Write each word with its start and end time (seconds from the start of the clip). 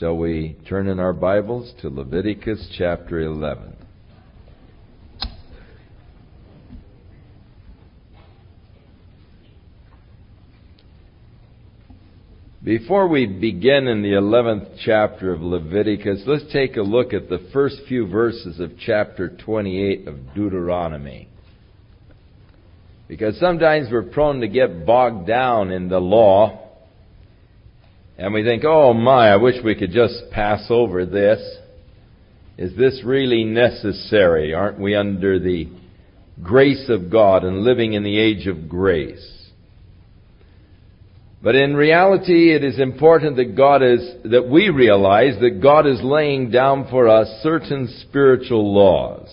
Shall 0.00 0.16
we 0.16 0.56
turn 0.68 0.88
in 0.88 0.98
our 0.98 1.12
Bibles 1.12 1.72
to 1.80 1.88
Leviticus 1.88 2.68
chapter 2.76 3.20
11? 3.20 3.76
Before 12.64 13.06
we 13.06 13.26
begin 13.26 13.86
in 13.86 14.02
the 14.02 14.14
11th 14.14 14.78
chapter 14.84 15.32
of 15.32 15.42
Leviticus, 15.42 16.22
let's 16.26 16.52
take 16.52 16.76
a 16.76 16.82
look 16.82 17.12
at 17.12 17.28
the 17.28 17.48
first 17.52 17.76
few 17.86 18.08
verses 18.08 18.58
of 18.58 18.72
chapter 18.84 19.28
28 19.28 20.08
of 20.08 20.34
Deuteronomy. 20.34 21.28
Because 23.06 23.38
sometimes 23.38 23.92
we're 23.92 24.02
prone 24.02 24.40
to 24.40 24.48
get 24.48 24.84
bogged 24.84 25.28
down 25.28 25.70
in 25.70 25.88
the 25.88 26.00
law, 26.00 26.63
and 28.16 28.32
we 28.32 28.44
think, 28.44 28.64
oh 28.64 28.94
my, 28.94 29.28
I 29.28 29.36
wish 29.36 29.56
we 29.64 29.74
could 29.74 29.90
just 29.90 30.30
pass 30.30 30.66
over 30.70 31.04
this. 31.04 31.40
Is 32.56 32.76
this 32.76 33.02
really 33.04 33.44
necessary? 33.44 34.54
Aren't 34.54 34.78
we 34.78 34.94
under 34.94 35.40
the 35.40 35.68
grace 36.42 36.88
of 36.88 37.10
God 37.10 37.42
and 37.44 37.64
living 37.64 37.94
in 37.94 38.04
the 38.04 38.18
age 38.18 38.46
of 38.46 38.68
grace? 38.68 39.30
But 41.42 41.56
in 41.56 41.76
reality, 41.76 42.54
it 42.54 42.64
is 42.64 42.80
important 42.80 43.36
that 43.36 43.56
God 43.56 43.82
is, 43.82 44.00
that 44.24 44.48
we 44.48 44.70
realize 44.70 45.38
that 45.40 45.60
God 45.60 45.86
is 45.86 46.00
laying 46.02 46.50
down 46.50 46.88
for 46.88 47.08
us 47.08 47.28
certain 47.42 47.86
spiritual 48.08 48.72
laws. 48.74 49.28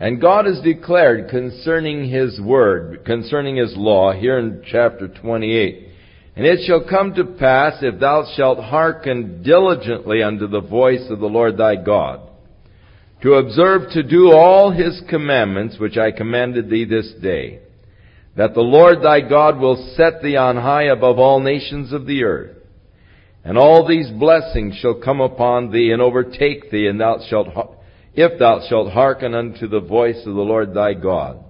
And 0.00 0.18
God 0.18 0.46
has 0.46 0.62
declared 0.62 1.28
concerning 1.28 2.08
His 2.08 2.40
Word, 2.40 3.04
concerning 3.04 3.56
His 3.56 3.74
law, 3.76 4.12
here 4.12 4.38
in 4.38 4.62
chapter 4.66 5.08
28, 5.08 5.88
And 6.36 6.46
it 6.46 6.60
shall 6.66 6.88
come 6.88 7.12
to 7.14 7.24
pass, 7.24 7.74
if 7.82 8.00
thou 8.00 8.24
shalt 8.34 8.58
hearken 8.58 9.42
diligently 9.42 10.22
unto 10.22 10.46
the 10.48 10.62
voice 10.62 11.04
of 11.10 11.20
the 11.20 11.26
Lord 11.26 11.58
thy 11.58 11.76
God, 11.76 12.20
to 13.22 13.34
observe 13.34 13.90
to 13.90 14.02
do 14.02 14.32
all 14.32 14.70
His 14.70 15.02
commandments 15.10 15.78
which 15.78 15.98
I 15.98 16.12
commanded 16.12 16.70
thee 16.70 16.86
this 16.86 17.12
day, 17.20 17.60
that 18.38 18.54
the 18.54 18.62
Lord 18.62 19.02
thy 19.02 19.20
God 19.20 19.58
will 19.58 19.92
set 19.98 20.22
thee 20.22 20.36
on 20.36 20.56
high 20.56 20.84
above 20.84 21.18
all 21.18 21.40
nations 21.40 21.92
of 21.92 22.06
the 22.06 22.24
earth. 22.24 22.56
And 23.44 23.58
all 23.58 23.86
these 23.86 24.10
blessings 24.10 24.76
shall 24.76 24.94
come 24.94 25.20
upon 25.20 25.72
thee 25.72 25.90
and 25.92 26.00
overtake 26.00 26.70
thee, 26.70 26.86
and 26.86 26.98
thou 26.98 27.18
shalt, 27.28 27.48
if 28.14 28.38
thou 28.38 28.60
shalt 28.68 28.92
hearken 28.92 29.34
unto 29.34 29.68
the 29.68 29.80
voice 29.80 30.18
of 30.26 30.34
the 30.34 30.40
Lord 30.40 30.74
thy 30.74 30.94
God. 30.94 31.44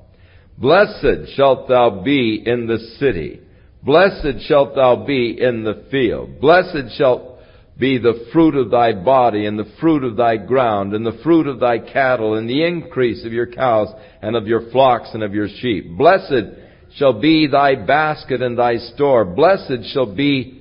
Blessed 0.58 1.34
shalt 1.34 1.68
thou 1.68 2.02
be 2.04 2.42
in 2.44 2.66
the 2.66 2.78
city. 2.98 3.40
Blessed 3.82 4.46
shalt 4.46 4.74
thou 4.74 5.06
be 5.06 5.38
in 5.40 5.64
the 5.64 5.84
field. 5.90 6.40
Blessed 6.40 6.96
shalt 6.96 7.38
be 7.78 7.96
the 7.96 8.26
fruit 8.30 8.54
of 8.54 8.70
thy 8.70 8.92
body, 8.92 9.46
and 9.46 9.58
the 9.58 9.72
fruit 9.80 10.04
of 10.04 10.16
thy 10.16 10.36
ground, 10.36 10.92
and 10.92 11.06
the 11.06 11.18
fruit 11.24 11.46
of 11.46 11.60
thy 11.60 11.78
cattle, 11.78 12.34
and 12.34 12.48
the 12.48 12.62
increase 12.62 13.24
of 13.24 13.32
your 13.32 13.46
cows, 13.46 13.88
and 14.20 14.36
of 14.36 14.46
your 14.46 14.70
flocks, 14.70 15.08
and 15.14 15.22
of 15.22 15.32
your 15.32 15.48
sheep. 15.48 15.96
Blessed 15.96 16.44
shall 16.96 17.18
be 17.18 17.46
thy 17.46 17.74
basket 17.74 18.42
and 18.42 18.58
thy 18.58 18.76
store. 18.76 19.24
Blessed 19.24 19.92
shall 19.94 20.14
be 20.14 20.59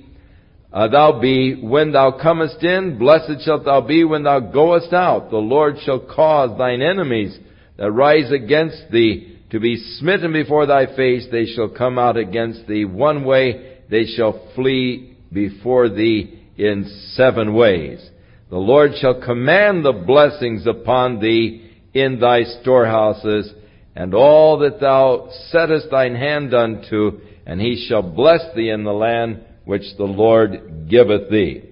uh, 0.72 0.88
thou 0.88 1.20
be 1.20 1.60
when 1.60 1.92
thou 1.92 2.18
comest 2.20 2.62
in. 2.62 2.98
Blessed 2.98 3.44
shalt 3.44 3.64
thou 3.64 3.80
be 3.80 4.04
when 4.04 4.22
thou 4.22 4.40
goest 4.40 4.92
out. 4.92 5.30
The 5.30 5.36
Lord 5.36 5.76
shall 5.84 6.00
cause 6.00 6.56
thine 6.56 6.82
enemies 6.82 7.36
that 7.76 7.90
rise 7.90 8.30
against 8.30 8.90
thee 8.90 9.38
to 9.50 9.58
be 9.58 9.76
smitten 9.98 10.32
before 10.32 10.66
thy 10.66 10.86
face. 10.94 11.26
They 11.30 11.46
shall 11.46 11.68
come 11.68 11.98
out 11.98 12.16
against 12.16 12.66
thee 12.66 12.84
one 12.84 13.24
way. 13.24 13.78
They 13.90 14.04
shall 14.04 14.50
flee 14.54 15.16
before 15.32 15.88
thee 15.88 16.40
in 16.56 16.84
seven 17.14 17.54
ways. 17.54 18.08
The 18.50 18.58
Lord 18.58 18.92
shall 19.00 19.20
command 19.20 19.84
the 19.84 19.92
blessings 19.92 20.66
upon 20.66 21.20
thee 21.20 21.68
in 21.94 22.20
thy 22.20 22.42
storehouses 22.60 23.52
and 23.94 24.14
all 24.14 24.58
that 24.58 24.80
thou 24.80 25.28
settest 25.50 25.90
thine 25.90 26.14
hand 26.14 26.54
unto, 26.54 27.20
and 27.44 27.60
he 27.60 27.86
shall 27.88 28.02
bless 28.02 28.40
thee 28.54 28.70
in 28.70 28.84
the 28.84 28.92
land 28.92 29.44
which 29.64 29.82
the 29.96 30.04
Lord 30.04 30.88
giveth 30.88 31.30
thee. 31.30 31.64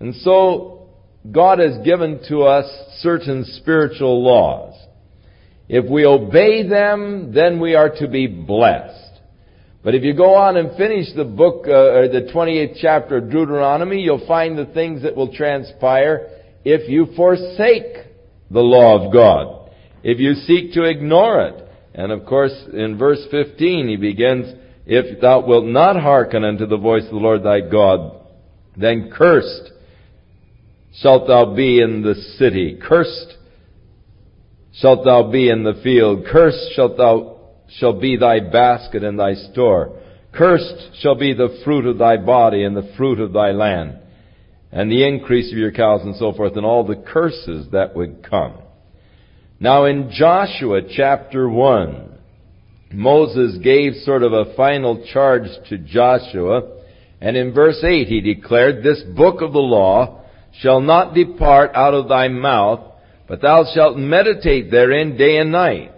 And 0.00 0.14
so, 0.16 0.88
God 1.30 1.58
has 1.58 1.84
given 1.84 2.20
to 2.28 2.42
us 2.42 2.66
certain 3.00 3.44
spiritual 3.44 4.22
laws. 4.22 4.74
If 5.68 5.90
we 5.90 6.06
obey 6.06 6.68
them, 6.68 7.32
then 7.34 7.60
we 7.60 7.74
are 7.74 7.90
to 7.90 8.08
be 8.08 8.26
blessed. 8.26 9.06
But 9.82 9.94
if 9.94 10.02
you 10.02 10.14
go 10.14 10.34
on 10.34 10.56
and 10.56 10.76
finish 10.76 11.12
the 11.14 11.24
book, 11.24 11.66
uh, 11.66 11.70
or 11.70 12.08
the 12.08 12.30
28th 12.32 12.78
chapter 12.80 13.18
of 13.18 13.30
Deuteronomy, 13.30 14.00
you'll 14.00 14.26
find 14.26 14.58
the 14.58 14.66
things 14.66 15.02
that 15.02 15.16
will 15.16 15.32
transpire 15.32 16.28
if 16.64 16.88
you 16.88 17.14
forsake 17.14 18.06
the 18.50 18.60
law 18.60 19.04
of 19.04 19.12
God. 19.12 19.70
If 20.02 20.18
you 20.18 20.34
seek 20.34 20.72
to 20.74 20.84
ignore 20.84 21.40
it. 21.48 21.68
And 21.94 22.12
of 22.12 22.26
course, 22.26 22.52
in 22.72 22.98
verse 22.98 23.24
15, 23.30 23.88
he 23.88 23.96
begins, 23.96 24.54
If 24.86 25.20
thou 25.20 25.44
wilt 25.44 25.64
not 25.64 26.00
hearken 26.00 26.44
unto 26.44 26.64
the 26.64 26.76
voice 26.76 27.04
of 27.04 27.10
the 27.10 27.16
Lord 27.16 27.42
thy 27.42 27.60
God, 27.60 28.20
then 28.76 29.10
cursed 29.12 29.72
shalt 31.00 31.26
thou 31.26 31.54
be 31.54 31.80
in 31.80 32.02
the 32.02 32.14
city. 32.38 32.78
Cursed 32.80 33.36
shalt 34.74 35.04
thou 35.04 35.30
be 35.30 35.50
in 35.50 35.64
the 35.64 35.80
field. 35.82 36.24
Cursed 36.30 36.72
shalt 36.74 36.96
thou, 36.96 37.36
shall 37.68 37.98
be 37.98 38.16
thy 38.16 38.38
basket 38.38 39.02
and 39.02 39.18
thy 39.18 39.34
store. 39.34 39.98
Cursed 40.32 41.00
shall 41.00 41.16
be 41.16 41.34
the 41.34 41.60
fruit 41.64 41.86
of 41.86 41.98
thy 41.98 42.16
body 42.16 42.62
and 42.62 42.76
the 42.76 42.92
fruit 42.96 43.18
of 43.18 43.32
thy 43.32 43.50
land, 43.50 43.98
and 44.70 44.90
the 44.90 45.06
increase 45.06 45.50
of 45.50 45.58
your 45.58 45.72
cows 45.72 46.02
and 46.02 46.14
so 46.16 46.32
forth, 46.32 46.56
and 46.56 46.64
all 46.64 46.86
the 46.86 46.94
curses 46.94 47.66
that 47.72 47.96
would 47.96 48.22
come. 48.28 48.54
Now 49.58 49.86
in 49.86 50.10
Joshua 50.12 50.82
chapter 50.94 51.48
1, 51.48 52.15
Moses 52.92 53.58
gave 53.62 53.94
sort 54.04 54.22
of 54.22 54.32
a 54.32 54.54
final 54.54 55.04
charge 55.12 55.48
to 55.68 55.78
Joshua, 55.78 56.62
and 57.20 57.36
in 57.36 57.52
verse 57.52 57.82
8 57.82 58.06
he 58.06 58.20
declared, 58.20 58.82
This 58.82 59.02
book 59.16 59.40
of 59.40 59.52
the 59.52 59.58
law 59.58 60.22
shall 60.60 60.80
not 60.80 61.14
depart 61.14 61.72
out 61.74 61.94
of 61.94 62.08
thy 62.08 62.28
mouth, 62.28 62.80
but 63.26 63.42
thou 63.42 63.64
shalt 63.74 63.96
meditate 63.96 64.70
therein 64.70 65.16
day 65.16 65.38
and 65.38 65.50
night, 65.50 65.92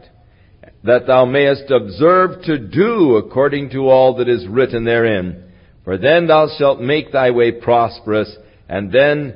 that 0.85 1.07
thou 1.07 1.25
mayest 1.25 1.71
observe 1.71 2.43
to 2.45 2.59
do 2.59 3.17
according 3.17 3.71
to 3.71 3.89
all 3.89 4.17
that 4.17 4.29
is 4.29 4.47
written 4.47 4.85
therein. 4.85 5.45
For 5.85 5.99
then 5.99 6.27
thou 6.27 6.49
shalt 6.59 6.81
make 6.81 7.13
thy 7.13 7.31
way 7.31 7.53
prosperous, 7.53 8.35
and 8.69 8.91
then 8.91 9.35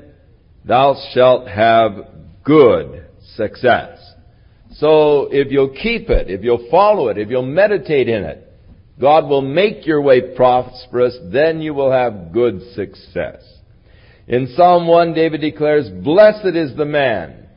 thou 0.64 0.96
shalt 1.12 1.48
have 1.48 1.92
good 2.44 3.06
success. 3.36 4.01
So 4.76 5.28
if 5.30 5.50
you'll 5.50 5.70
keep 5.70 6.08
it, 6.08 6.30
if 6.30 6.42
you'll 6.42 6.68
follow 6.70 7.08
it, 7.08 7.18
if 7.18 7.28
you'll 7.28 7.42
meditate 7.42 8.08
in 8.08 8.24
it, 8.24 8.48
God 9.00 9.28
will 9.28 9.42
make 9.42 9.86
your 9.86 10.00
way 10.00 10.34
prosperous, 10.34 11.16
then 11.32 11.60
you 11.60 11.74
will 11.74 11.90
have 11.90 12.32
good 12.32 12.60
success. 12.74 13.42
In 14.28 14.52
Psalm 14.54 14.86
1, 14.86 15.14
David 15.14 15.40
declares, 15.40 15.88
Blessed 15.88 16.54
is 16.54 16.76
the 16.76 16.84
man 16.84 17.48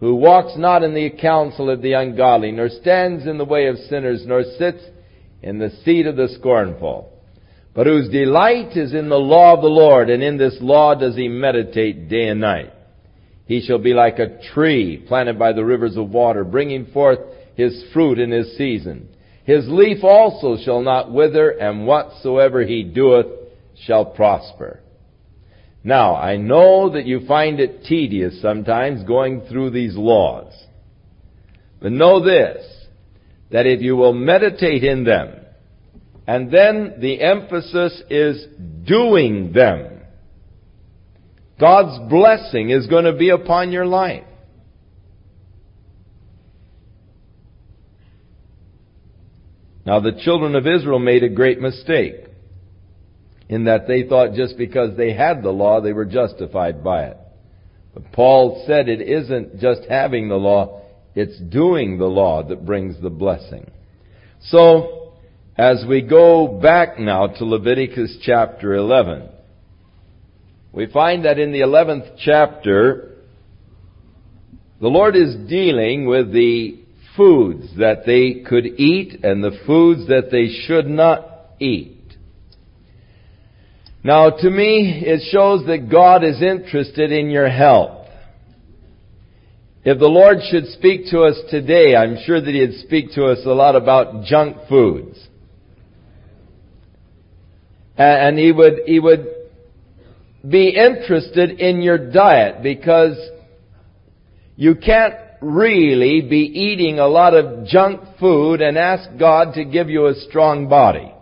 who 0.00 0.14
walks 0.14 0.54
not 0.56 0.82
in 0.82 0.94
the 0.94 1.10
counsel 1.10 1.70
of 1.70 1.82
the 1.82 1.92
ungodly, 1.92 2.50
nor 2.50 2.68
stands 2.68 3.26
in 3.26 3.38
the 3.38 3.44
way 3.44 3.66
of 3.66 3.76
sinners, 3.76 4.24
nor 4.26 4.42
sits 4.58 4.82
in 5.42 5.58
the 5.58 5.70
seat 5.84 6.06
of 6.06 6.16
the 6.16 6.28
scornful, 6.38 7.12
but 7.74 7.86
whose 7.86 8.08
delight 8.08 8.76
is 8.76 8.94
in 8.94 9.08
the 9.08 9.16
law 9.16 9.54
of 9.54 9.62
the 9.62 9.68
Lord, 9.68 10.10
and 10.10 10.22
in 10.22 10.38
this 10.38 10.56
law 10.60 10.94
does 10.94 11.16
he 11.16 11.28
meditate 11.28 12.08
day 12.08 12.28
and 12.28 12.40
night. 12.40 12.72
He 13.50 13.60
shall 13.60 13.78
be 13.78 13.94
like 13.94 14.20
a 14.20 14.38
tree 14.54 14.96
planted 15.08 15.36
by 15.36 15.52
the 15.52 15.64
rivers 15.64 15.96
of 15.96 16.10
water, 16.10 16.44
bringing 16.44 16.86
forth 16.86 17.18
his 17.56 17.82
fruit 17.92 18.20
in 18.20 18.30
his 18.30 18.56
season. 18.56 19.08
His 19.42 19.66
leaf 19.68 20.04
also 20.04 20.56
shall 20.56 20.82
not 20.82 21.10
wither, 21.10 21.50
and 21.50 21.84
whatsoever 21.84 22.64
he 22.64 22.84
doeth 22.84 23.26
shall 23.84 24.04
prosper. 24.04 24.78
Now, 25.82 26.14
I 26.14 26.36
know 26.36 26.90
that 26.90 27.06
you 27.06 27.26
find 27.26 27.58
it 27.58 27.82
tedious 27.82 28.40
sometimes 28.40 29.02
going 29.02 29.40
through 29.48 29.70
these 29.70 29.96
laws. 29.96 30.52
But 31.80 31.90
know 31.90 32.24
this, 32.24 32.64
that 33.50 33.66
if 33.66 33.82
you 33.82 33.96
will 33.96 34.12
meditate 34.12 34.84
in 34.84 35.02
them, 35.02 35.34
and 36.24 36.52
then 36.52 36.98
the 37.00 37.20
emphasis 37.20 38.00
is 38.10 38.46
doing 38.84 39.50
them, 39.52 39.99
God's 41.60 42.08
blessing 42.08 42.70
is 42.70 42.86
going 42.86 43.04
to 43.04 43.12
be 43.12 43.28
upon 43.28 43.70
your 43.70 43.86
life. 43.86 44.24
Now 49.84 50.00
the 50.00 50.18
children 50.22 50.56
of 50.56 50.66
Israel 50.66 50.98
made 50.98 51.22
a 51.22 51.28
great 51.28 51.60
mistake 51.60 52.14
in 53.48 53.64
that 53.64 53.88
they 53.88 54.04
thought 54.04 54.34
just 54.34 54.56
because 54.56 54.96
they 54.96 55.12
had 55.12 55.42
the 55.42 55.50
law, 55.50 55.80
they 55.80 55.92
were 55.92 56.04
justified 56.04 56.84
by 56.84 57.06
it. 57.06 57.16
But 57.92 58.12
Paul 58.12 58.62
said 58.66 58.88
it 58.88 59.00
isn't 59.00 59.58
just 59.58 59.82
having 59.88 60.28
the 60.28 60.36
law, 60.36 60.82
it's 61.14 61.38
doing 61.40 61.98
the 61.98 62.06
law 62.06 62.44
that 62.44 62.64
brings 62.64 63.00
the 63.02 63.10
blessing. 63.10 63.70
So, 64.42 65.14
as 65.58 65.84
we 65.88 66.02
go 66.02 66.60
back 66.62 66.98
now 66.98 67.26
to 67.26 67.44
Leviticus 67.44 68.18
chapter 68.22 68.74
11, 68.74 69.29
we 70.72 70.86
find 70.86 71.24
that 71.24 71.38
in 71.38 71.52
the 71.52 71.60
11th 71.60 72.16
chapter, 72.24 73.16
the 74.80 74.88
Lord 74.88 75.16
is 75.16 75.34
dealing 75.48 76.06
with 76.06 76.32
the 76.32 76.78
foods 77.16 77.66
that 77.78 78.06
they 78.06 78.42
could 78.48 78.66
eat 78.66 79.24
and 79.24 79.42
the 79.42 79.58
foods 79.66 80.06
that 80.08 80.30
they 80.30 80.48
should 80.66 80.86
not 80.86 81.26
eat. 81.58 81.96
Now, 84.02 84.30
to 84.30 84.50
me, 84.50 85.02
it 85.04 85.30
shows 85.30 85.66
that 85.66 85.90
God 85.90 86.24
is 86.24 86.40
interested 86.40 87.12
in 87.12 87.28
your 87.28 87.48
health. 87.48 88.06
If 89.84 89.98
the 89.98 90.06
Lord 90.06 90.38
should 90.50 90.66
speak 90.68 91.10
to 91.10 91.22
us 91.22 91.38
today, 91.50 91.96
I'm 91.96 92.16
sure 92.24 92.40
that 92.40 92.54
He'd 92.54 92.80
speak 92.86 93.12
to 93.14 93.26
us 93.26 93.38
a 93.44 93.50
lot 93.50 93.76
about 93.76 94.24
junk 94.24 94.56
foods. 94.68 95.18
And 97.96 98.38
He 98.38 98.52
would, 98.52 98.80
He 98.86 99.00
would 99.00 99.29
be 100.48 100.68
interested 100.70 101.60
in 101.60 101.82
your 101.82 102.10
diet 102.10 102.62
because 102.62 103.16
you 104.56 104.74
can't 104.74 105.14
really 105.40 106.20
be 106.20 106.38
eating 106.38 106.98
a 106.98 107.06
lot 107.06 107.34
of 107.34 107.66
junk 107.66 108.00
food 108.18 108.60
and 108.60 108.76
ask 108.76 109.08
God 109.18 109.54
to 109.54 109.64
give 109.64 109.88
you 109.88 110.06
a 110.06 110.14
strong 110.14 110.68
body. 110.68 111.12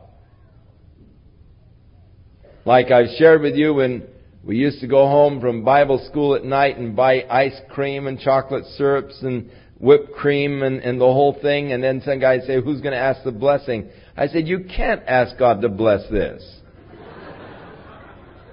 Like 2.65 2.91
I've 2.91 3.17
shared 3.17 3.43
with 3.43 3.55
you 3.55 3.75
when 3.75 4.06
we 4.44 4.56
used 4.56 4.81
to 4.81 4.87
go 4.87 5.06
home 5.06 5.41
from 5.41 5.64
Bible 5.64 6.05
school 6.11 6.35
at 6.35 6.44
night 6.44 6.79
and 6.79 6.94
buy 6.94 7.25
ice 7.31 7.59
cream 7.71 8.06
and 8.06 8.19
chocolate 8.19 8.64
syrups 8.76 9.23
and 9.23 9.50
whipped 9.79 10.12
cream 10.12 10.62
and, 10.62 10.81
and 10.81 11.00
the 11.00 11.05
whole 11.05 11.38
thing, 11.41 11.73
and 11.73 11.82
then 11.82 12.03
some 12.05 12.19
guys 12.19 12.47
say, 12.47 12.61
who's 12.61 12.81
going 12.81 12.93
to 12.93 12.99
ask 12.99 13.23
the 13.25 13.32
blessing? 13.32 13.88
I 14.17 14.26
said, 14.26 14.49
you 14.49 14.64
can't 14.75 15.03
ask 15.06 15.38
God 15.38 15.62
to 15.62 15.69
bless 15.69 16.09
this. 16.11 16.58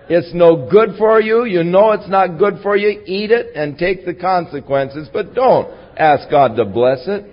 It's 0.07 0.33
no 0.33 0.69
good 0.69 0.97
for 0.97 1.19
you. 1.19 1.45
You 1.45 1.63
know 1.63 1.91
it's 1.91 2.09
not 2.09 2.37
good 2.37 2.59
for 2.61 2.77
you. 2.77 3.01
Eat 3.05 3.31
it 3.31 3.55
and 3.55 3.77
take 3.77 4.05
the 4.05 4.13
consequences, 4.13 5.09
but 5.11 5.33
don't 5.33 5.67
ask 5.97 6.29
God 6.29 6.55
to 6.57 6.65
bless 6.65 7.07
it. 7.07 7.25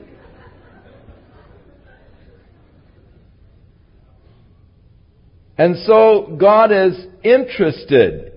And 5.59 5.77
so 5.87 6.37
God 6.41 6.73
is 6.73 7.07
interested 7.23 8.33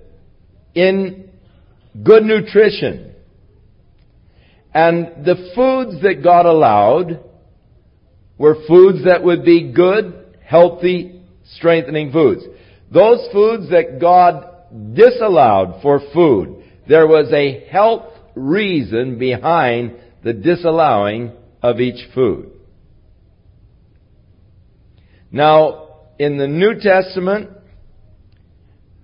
in 0.74 1.30
good 2.04 2.24
nutrition. 2.24 3.14
And 4.74 5.26
the 5.26 5.52
foods 5.56 6.02
that 6.02 6.22
God 6.22 6.46
allowed 6.46 7.24
were 8.38 8.58
foods 8.68 9.06
that 9.06 9.24
would 9.24 9.46
be 9.46 9.72
good, 9.72 10.38
healthy, 10.44 11.22
strengthening 11.56 12.12
foods. 12.12 12.44
Those 12.92 13.28
foods 13.32 13.70
that 13.70 14.00
God 14.00 14.48
disallowed 14.94 15.82
for 15.82 16.02
food, 16.14 16.64
there 16.88 17.08
was 17.08 17.32
a 17.34 17.66
health 17.70 18.14
reason 18.36 19.18
behind 19.18 19.96
the 20.24 20.34
disallowing 20.34 21.32
of 21.62 21.80
each 21.80 22.14
food. 22.14 22.52
Now, 25.32 25.88
in 26.20 26.38
the 26.38 26.48
New 26.48 26.80
Testament, 26.80 27.50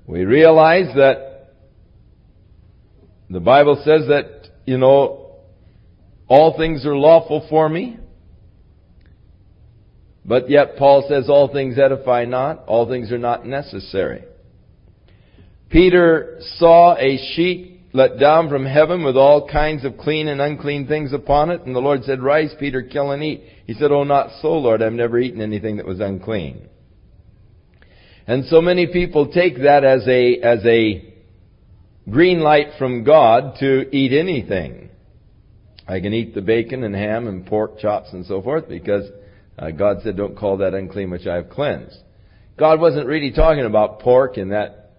we 0.06 0.24
realize 0.24 0.94
that 0.96 1.54
the 3.30 3.40
Bible 3.40 3.82
says 3.84 4.08
that, 4.08 4.50
you 4.66 4.78
know, 4.78 5.38
all 6.28 6.58
things 6.58 6.86
are 6.86 6.96
lawful 6.96 7.46
for 7.50 7.68
me. 7.68 7.98
But 10.24 10.50
yet 10.50 10.78
Paul 10.78 11.06
says 11.10 11.30
all 11.30 11.52
things 11.52 11.80
edify 11.80 12.26
not, 12.26 12.66
all 12.68 12.88
things 12.88 13.12
are 13.12 13.18
not 13.18 13.46
necessary. 13.46 14.24
Peter 15.70 16.38
saw 16.58 16.96
a 16.98 17.18
sheet 17.34 17.82
let 17.94 18.20
down 18.20 18.50
from 18.50 18.66
heaven 18.66 19.04
with 19.04 19.18
all 19.18 19.48
kinds 19.50 19.84
of 19.84 19.98
clean 19.98 20.28
and 20.28 20.40
unclean 20.40 20.88
things 20.88 21.12
upon 21.12 21.50
it, 21.50 21.62
and 21.64 21.76
the 21.76 21.80
Lord 21.80 22.04
said, 22.04 22.22
Rise, 22.22 22.54
Peter, 22.60 22.82
kill 22.82 23.12
and 23.12 23.24
eat. 23.24 23.44
He 23.66 23.74
said, 23.74 23.92
Oh, 23.92 24.04
not 24.04 24.30
so, 24.42 24.54
Lord, 24.54 24.82
I've 24.82 24.94
never 24.94 25.20
eaten 25.20 25.42
anything 25.42 25.78
that 25.78 25.86
was 25.86 26.00
unclean. 26.00 26.68
And 28.28 28.46
so 28.46 28.62
many 28.62 28.88
people 28.88 29.32
take 29.32 29.62
that 29.64 29.84
as 29.84 30.08
a, 30.08 30.38
as 30.38 30.66
a 30.66 31.14
green 32.10 32.40
light 32.40 32.68
from 32.78 33.04
God 33.04 33.56
to 33.60 33.94
eat 33.96 34.14
anything. 34.18 34.90
I 35.88 36.00
can 36.00 36.14
eat 36.14 36.34
the 36.34 36.42
bacon 36.42 36.84
and 36.84 36.96
ham 36.96 37.28
and 37.28 37.46
pork 37.46 37.80
chops 37.80 38.14
and 38.14 38.26
so 38.26 38.42
forth 38.42 38.70
because 38.70 39.10
uh, 39.62 39.72
God 39.72 39.98
said, 40.04 40.18
don't 40.18 40.38
call 40.38 40.58
that 40.58 40.74
unclean 40.74 41.12
which 41.12 41.28
I 41.28 41.36
have 41.36 41.50
cleansed. 41.50 41.98
God 42.58 42.80
wasn't 42.80 43.08
really 43.08 43.32
talking 43.32 43.64
about 43.64 44.00
pork 44.00 44.38
in 44.38 44.50
that 44.50 44.92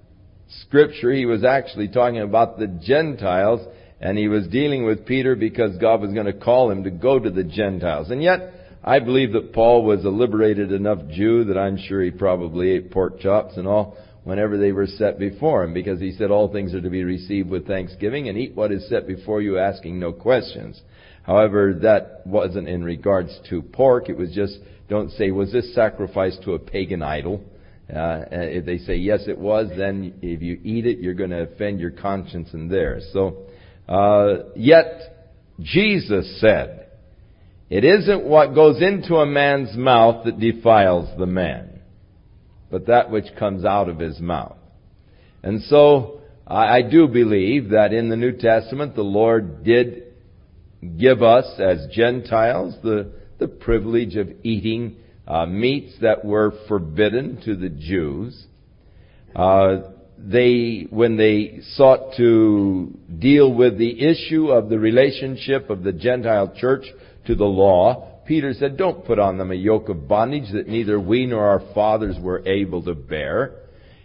scripture. 0.63 1.13
He 1.13 1.27
was 1.27 1.45
actually 1.45 1.89
talking 1.89 2.21
about 2.21 2.59
the 2.59 2.69
Gentiles 2.69 3.67
and 4.01 4.17
he 4.17 4.29
was 4.29 4.47
dealing 4.49 4.85
with 4.85 5.07
Peter 5.07 5.35
because 5.35 5.77
God 5.79 6.01
was 6.01 6.13
going 6.13 6.27
to 6.27 6.33
call 6.33 6.71
him 6.71 6.85
to 6.85 6.91
go 6.91 7.19
to 7.19 7.31
the 7.31 7.45
Gentiles. 7.45 8.11
And 8.11 8.23
yet, 8.23 8.53
I 8.85 8.99
believe 8.99 9.33
that 9.33 9.53
Paul 9.53 9.85
was 9.85 10.05
a 10.05 10.11
liberated 10.11 10.73
enough 10.73 10.99
Jew 11.11 11.45
that 11.45 11.59
I'm 11.59 11.79
sure 11.79 12.03
he 12.03 12.11
probably 12.11 12.71
ate 12.71 12.91
pork 12.91 13.21
chops 13.21 13.57
and 13.57 13.67
all 13.67 13.97
whenever 14.25 14.59
they 14.59 14.73
were 14.73 14.87
set 14.87 15.19
before 15.19 15.65
him 15.65 15.75
because 15.75 16.01
he 16.01 16.13
said 16.13 16.31
all 16.31 16.53
things 16.53 16.75
are 16.75 16.81
to 16.81 16.91
be 16.91 17.05
received 17.05 17.51
with 17.51 17.67
thanksgiving 17.67 18.29
and 18.29 18.39
eat 18.39 18.55
what 18.55 18.73
is 18.73 18.89
set 18.89 19.07
before 19.07 19.43
you 19.43 19.59
asking 19.59 19.99
no 19.99 20.13
questions. 20.13 20.81
However, 21.23 21.75
that 21.83 22.27
wasn't 22.27 22.69
in 22.69 22.83
regards 22.83 23.39
to 23.51 23.63
pork. 23.63 24.09
It 24.09 24.17
was 24.17 24.33
just, 24.33 24.59
don't 24.89 25.11
say, 25.13 25.31
was 25.31 25.53
this 25.53 25.75
sacrificed 25.75 26.43
to 26.45 26.55
a 26.55 26.59
pagan 26.59 27.03
idol? 27.03 27.45
Uh, 27.89 28.25
if 28.31 28.65
they 28.65 28.79
say 28.79 28.97
yes, 28.97 29.21
it 29.29 29.39
was, 29.39 29.69
then 29.77 30.15
if 30.23 30.43
you 30.43 30.59
eat 30.65 30.87
it, 30.87 30.99
you're 30.99 31.15
going 31.15 31.31
to 31.31 31.43
offend 31.43 31.79
your 31.79 31.91
conscience 31.91 32.49
and 32.53 32.71
theirs. 32.71 33.09
So, 33.13 33.45
uh, 33.89 34.51
yet 34.57 35.31
Jesus 35.61 36.41
said, 36.41 36.89
it 37.69 37.85
isn't 37.85 38.25
what 38.25 38.55
goes 38.55 38.81
into 38.83 39.17
a 39.17 39.27
man's 39.27 39.77
mouth 39.77 40.25
that 40.25 40.41
defiles 40.41 41.09
the 41.19 41.27
man, 41.27 41.81
but 42.71 42.87
that 42.87 43.11
which 43.11 43.27
comes 43.39 43.65
out 43.65 43.89
of 43.89 43.99
his 43.99 44.19
mouth. 44.21 44.57
And 45.43 45.63
so, 45.63 46.21
I 46.47 46.83
do 46.83 47.09
believe 47.09 47.71
that 47.71 47.93
in 47.93 48.09
the 48.09 48.17
New 48.17 48.33
Testament 48.33 48.95
the 48.95 49.03
Lord 49.03 49.65
did 49.65 50.02
give 50.99 51.23
us 51.23 51.47
as 51.59 51.87
Gentiles 51.93 52.75
the, 52.83 53.13
the 53.39 53.49
privilege 53.49 54.17
of 54.17 54.29
eating 54.43 54.97
uh, 55.27 55.47
meats 55.47 55.95
that 56.01 56.25
were 56.25 56.53
forbidden 56.69 57.41
to 57.45 57.57
the 57.57 57.69
Jews. 57.69 58.47
Uh, 59.35 59.77
they, 60.19 60.87
when 60.91 61.17
they 61.17 61.61
sought 61.75 62.17
to 62.17 62.97
deal 63.19 63.53
with 63.53 63.79
the 63.79 64.05
issue 64.07 64.49
of 64.49 64.69
the 64.69 64.79
relationship 64.79 65.71
of 65.71 65.83
the 65.83 65.93
Gentile 65.93 66.53
church 66.57 66.85
to 67.27 67.35
the 67.35 67.45
law, 67.45 68.21
Peter 68.27 68.53
said, 68.53 68.77
Don't 68.77 69.05
put 69.05 69.19
on 69.19 69.39
them 69.39 69.51
a 69.51 69.57
yoke 69.57 69.89
of 69.89 70.07
bondage 70.09 70.53
that 70.53 70.69
neither 70.69 71.01
we 71.01 71.27
nor 71.27 71.47
our 71.47 71.63
fathers 71.75 72.17
were 72.21 72.47
able 72.47 72.83
to 72.85 72.95
bear. 72.95 73.57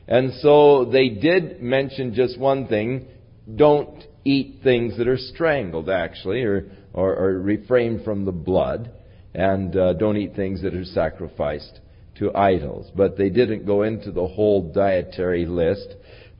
And 0.08 0.34
so 0.42 0.86
they 0.86 1.10
did 1.10 1.62
mention 1.62 2.14
just 2.14 2.40
one 2.40 2.68
thing 2.68 3.08
don't 3.56 4.04
eat 4.28 4.60
things 4.64 4.98
that 4.98 5.08
are 5.08 5.18
strangled, 5.18 5.90
actually, 5.90 6.44
or, 6.44 6.70
or, 6.94 7.16
or 7.16 7.42
refrain 7.42 8.04
from 8.04 8.26
the 8.26 8.32
blood, 8.32 8.92
and 9.34 9.76
uh, 9.76 9.94
don't 9.94 10.18
eat 10.18 10.36
things 10.36 10.62
that 10.64 10.74
are 10.74 10.86
sacrificed 10.86 11.80
to 12.20 12.36
idols. 12.36 12.92
But 12.96 13.18
they 13.18 13.30
didn't 13.30 13.66
go 13.66 13.84
into 13.84 14.12
the 14.12 14.28
whole 14.28 14.72
dietary 14.74 15.46
list 15.46 15.88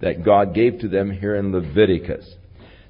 that 0.02 0.26
God 0.26 0.54
gave 0.54 0.80
to 0.80 0.88
them 0.88 1.12
here 1.12 1.36
in 1.36 1.52
Leviticus. 1.52 2.30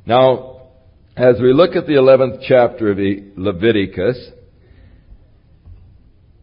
Now, 0.06 0.70
as 1.16 1.36
we 1.42 1.54
look 1.54 1.76
at 1.76 1.88
the 1.88 1.94
11th 1.94 2.44
chapter 2.48 2.92
of 2.92 2.98
Leviticus, 3.38 4.32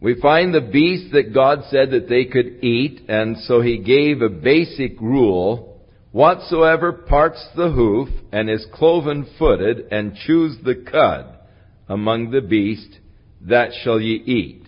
we 0.01 0.19
find 0.21 0.53
the 0.53 0.61
beast 0.61 1.13
that 1.13 1.33
God 1.33 1.63
said 1.69 1.91
that 1.91 2.07
they 2.07 2.25
could 2.25 2.63
eat, 2.63 3.01
and 3.07 3.37
so 3.39 3.61
he 3.61 3.79
gave 3.79 4.21
a 4.21 4.29
basic 4.29 4.99
rule. 5.01 5.74
Whatsoever 6.15 6.93
parts 6.93 7.45
the 7.57 7.69
hoof 7.69 8.07
and 8.31 8.49
is 8.49 8.65
cloven 8.73 9.27
footed 9.37 9.91
and 9.91 10.15
chews 10.15 10.55
the 10.63 10.75
cud 10.89 11.25
among 11.89 12.31
the 12.31 12.39
beast, 12.39 12.99
that 13.41 13.71
shall 13.83 13.99
ye 13.99 14.23
eat. 14.25 14.65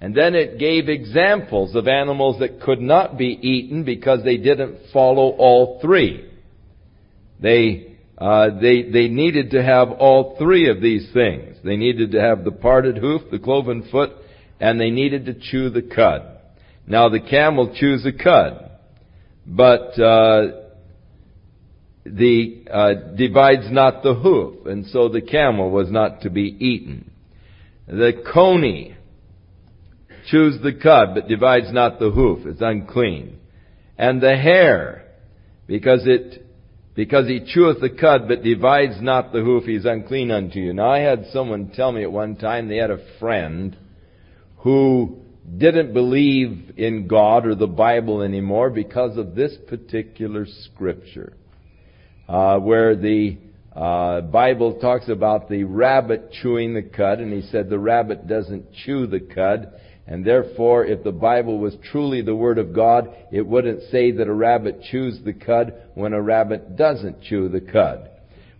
And 0.00 0.14
then 0.14 0.34
it 0.34 0.58
gave 0.58 0.88
examples 0.88 1.74
of 1.76 1.86
animals 1.86 2.38
that 2.38 2.62
could 2.62 2.80
not 2.80 3.18
be 3.18 3.26
eaten 3.26 3.84
because 3.84 4.24
they 4.24 4.38
didn't 4.38 4.78
follow 4.90 5.32
all 5.32 5.80
three. 5.82 6.30
They 7.38 7.98
uh, 8.16 8.58
they, 8.58 8.84
they 8.84 9.08
needed 9.08 9.50
to 9.50 9.62
have 9.62 9.90
all 9.90 10.36
three 10.38 10.70
of 10.70 10.80
these 10.80 11.10
things. 11.12 11.58
They 11.62 11.76
needed 11.76 12.12
to 12.12 12.20
have 12.22 12.42
the 12.42 12.52
parted 12.52 12.96
hoof, 12.96 13.20
the 13.30 13.38
cloven 13.38 13.86
foot, 13.92 14.12
and 14.58 14.80
they 14.80 14.90
needed 14.90 15.26
to 15.26 15.34
chew 15.34 15.68
the 15.68 15.82
cud. 15.82 16.22
Now 16.86 17.10
the 17.10 17.20
camel 17.20 17.76
chews 17.78 18.02
the 18.02 18.14
cud, 18.14 18.70
but 19.46 20.00
uh, 20.00 20.59
the 22.16 22.64
uh, 22.70 22.94
divides 23.16 23.70
not 23.70 24.02
the 24.02 24.14
hoof, 24.14 24.66
and 24.66 24.86
so 24.86 25.08
the 25.08 25.20
camel 25.20 25.70
was 25.70 25.90
not 25.90 26.22
to 26.22 26.30
be 26.30 26.56
eaten. 26.58 27.10
The 27.86 28.24
coney 28.32 28.96
chews 30.30 30.60
the 30.62 30.74
cud, 30.74 31.14
but 31.14 31.28
divides 31.28 31.72
not 31.72 31.98
the 31.98 32.10
hoof; 32.10 32.46
it's 32.46 32.60
unclean. 32.60 33.38
And 33.98 34.20
the 34.20 34.36
hare 34.36 35.04
because 35.66 36.02
it 36.04 36.46
because 36.94 37.28
he 37.28 37.40
cheweth 37.40 37.80
the 37.80 37.90
cud, 37.90 38.26
but 38.28 38.42
divides 38.42 39.00
not 39.00 39.32
the 39.32 39.40
hoof, 39.40 39.64
he 39.64 39.76
is 39.76 39.84
unclean 39.84 40.30
unto 40.30 40.58
you. 40.58 40.72
Now 40.72 40.90
I 40.90 40.98
had 40.98 41.26
someone 41.32 41.70
tell 41.70 41.92
me 41.92 42.02
at 42.02 42.10
one 42.10 42.36
time 42.36 42.68
they 42.68 42.76
had 42.76 42.90
a 42.90 43.18
friend 43.18 43.76
who 44.58 45.20
didn't 45.56 45.92
believe 45.92 46.74
in 46.76 47.06
God 47.06 47.46
or 47.46 47.54
the 47.54 47.66
Bible 47.66 48.22
anymore 48.22 48.70
because 48.70 49.16
of 49.16 49.34
this 49.34 49.56
particular 49.68 50.46
scripture, 50.46 51.32
uh, 52.30 52.60
where 52.60 52.94
the 52.94 53.36
uh, 53.74 54.20
Bible 54.20 54.78
talks 54.80 55.08
about 55.08 55.48
the 55.48 55.64
rabbit 55.64 56.30
chewing 56.40 56.74
the 56.74 56.82
cud, 56.82 57.18
and 57.18 57.32
he 57.32 57.42
said 57.50 57.68
the 57.68 57.78
rabbit 57.78 58.28
doesn't 58.28 58.72
chew 58.84 59.08
the 59.08 59.18
cud, 59.18 59.72
and 60.06 60.24
therefore, 60.24 60.84
if 60.84 61.02
the 61.02 61.10
Bible 61.10 61.58
was 61.58 61.74
truly 61.90 62.22
the 62.22 62.34
Word 62.34 62.58
of 62.58 62.72
God, 62.72 63.12
it 63.32 63.44
wouldn't 63.44 63.82
say 63.90 64.12
that 64.12 64.28
a 64.28 64.32
rabbit 64.32 64.80
chews 64.90 65.18
the 65.24 65.32
cud 65.32 65.74
when 65.94 66.12
a 66.12 66.22
rabbit 66.22 66.76
doesn't 66.76 67.22
chew 67.22 67.48
the 67.48 67.60
cud. 67.60 68.08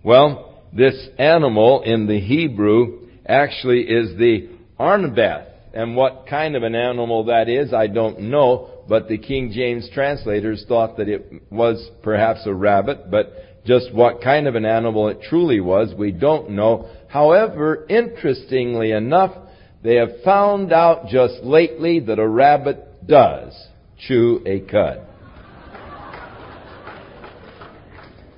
Well, 0.03 0.65
this 0.73 1.09
animal 1.19 1.83
in 1.83 2.09
the 2.09 2.19
Hebrew 2.19 3.09
actually 3.25 3.83
is 3.83 4.17
the 4.19 4.49
arnebeth. 4.81 5.47
And 5.73 5.95
what 5.95 6.27
kind 6.29 6.57
of 6.57 6.65
an 6.65 6.75
animal 6.75 7.27
that 7.27 7.49
is, 7.49 7.73
I 7.73 7.87
don't 7.87 8.23
know, 8.23 8.81
but 8.89 9.07
the 9.07 9.19
King 9.19 9.53
James 9.53 9.89
translators 9.95 10.65
thought 10.67 10.97
that 10.97 11.09
it 11.09 11.43
was 11.49 11.89
perhaps 12.03 12.41
a 12.45 12.53
rabbit, 12.53 13.09
but 13.09 13.33
just 13.65 13.93
what 13.93 14.23
kind 14.23 14.47
of 14.47 14.55
an 14.55 14.65
animal 14.65 15.09
it 15.09 15.21
truly 15.23 15.61
was, 15.61 15.95
we 15.97 16.13
don't 16.13 16.51
know. 16.51 16.89
However, 17.09 17.87
interestingly 17.89 18.93
enough, 18.93 19.37
they 19.83 19.97
have 19.97 20.23
found 20.25 20.73
out 20.73 21.09
just 21.09 21.43
lately 21.43 22.01
that 22.01 22.19
a 22.19 22.29
rabbit 22.29 23.07
does 23.07 23.55
chew 23.99 24.43
a 24.47 24.61
cud. 24.61 25.07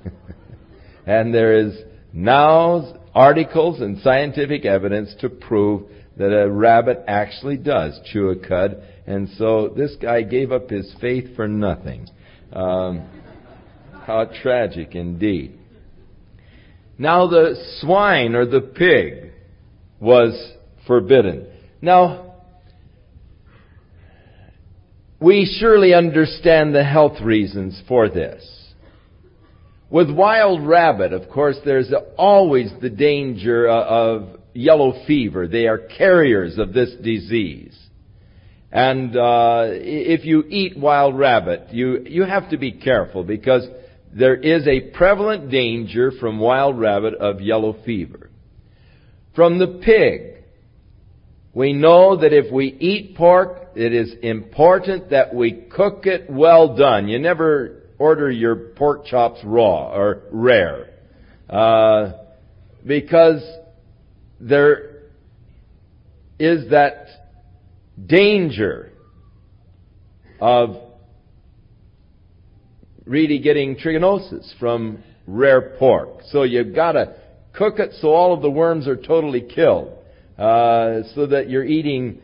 and 1.05 1.33
there 1.33 1.57
is 1.57 1.77
now 2.11 2.99
articles 3.15 3.79
and 3.81 3.99
scientific 4.01 4.65
evidence 4.65 5.13
to 5.21 5.29
prove 5.29 5.83
that 6.17 6.31
a 6.31 6.49
rabbit 6.49 7.03
actually 7.07 7.57
does 7.57 7.99
chew 8.11 8.29
a 8.29 8.35
cud. 8.35 8.83
And 9.07 9.29
so 9.37 9.73
this 9.75 9.95
guy 10.01 10.21
gave 10.21 10.51
up 10.51 10.69
his 10.69 10.93
faith 11.01 11.35
for 11.35 11.47
nothing. 11.47 12.07
Um, 12.51 13.07
how 14.05 14.25
tragic 14.41 14.95
indeed. 14.95 15.57
Now 16.97 17.27
the 17.27 17.55
swine 17.79 18.35
or 18.35 18.45
the 18.45 18.61
pig 18.61 19.31
was 19.99 20.53
forbidden. 20.85 21.47
Now, 21.81 22.35
we 25.19 25.45
surely 25.59 25.93
understand 25.93 26.75
the 26.75 26.83
health 26.83 27.21
reasons 27.21 27.81
for 27.87 28.09
this. 28.09 28.45
With 29.89 30.09
wild 30.09 30.65
rabbit, 30.65 31.13
of 31.13 31.29
course, 31.29 31.57
there's 31.63 31.93
always 32.17 32.71
the 32.81 32.89
danger 32.89 33.67
of 33.67 34.39
yellow 34.53 35.05
fever. 35.05 35.47
They 35.47 35.67
are 35.67 35.77
carriers 35.77 36.57
of 36.57 36.73
this 36.73 36.93
disease. 37.01 37.77
And 38.71 39.15
uh, 39.15 39.65
if 39.67 40.25
you 40.25 40.43
eat 40.49 40.75
wild 40.77 41.17
rabbit, 41.17 41.67
you 41.71 42.03
you 42.07 42.23
have 42.23 42.49
to 42.49 42.57
be 42.57 42.71
careful 42.71 43.23
because 43.23 43.67
there 44.15 44.35
is 44.35 44.67
a 44.67 44.91
prevalent 44.91 45.49
danger 45.49 46.11
from 46.11 46.39
wild 46.39 46.79
rabbit 46.79 47.15
of 47.15 47.41
yellow 47.41 47.75
fever. 47.83 48.29
From 49.35 49.57
the 49.57 49.79
pig, 49.83 50.43
we 51.53 51.73
know 51.73 52.17
that 52.17 52.31
if 52.31 52.51
we 52.51 52.67
eat 52.67 53.15
pork, 53.15 53.69
it 53.75 53.93
is 53.93 54.13
important 54.21 55.09
that 55.09 55.33
we 55.33 55.51
cook 55.51 56.05
it 56.05 56.29
well 56.29 56.75
done. 56.75 57.07
You 57.07 57.17
never 57.17 57.83
order 57.97 58.29
your 58.29 58.55
pork 58.55 59.05
chops 59.05 59.39
raw 59.43 59.91
or 59.93 60.23
rare. 60.31 60.89
Uh, 61.49 62.13
because 62.85 63.41
there 64.39 65.03
is 66.37 66.69
that 66.69 67.07
danger 68.05 68.91
of 70.39 70.77
really 73.13 73.37
getting 73.37 73.75
trichinosis 73.75 74.57
from 74.59 75.03
rare 75.27 75.75
pork. 75.77 76.21
So 76.31 76.41
you've 76.41 76.73
got 76.73 76.93
to 76.93 77.15
cook 77.53 77.77
it 77.77 77.91
so 78.01 78.09
all 78.09 78.33
of 78.33 78.41
the 78.41 78.49
worms 78.49 78.87
are 78.87 78.97
totally 78.97 79.41
killed 79.41 79.95
uh, 80.39 81.03
so 81.13 81.27
that 81.27 81.47
you're 81.47 81.63
eating 81.63 82.19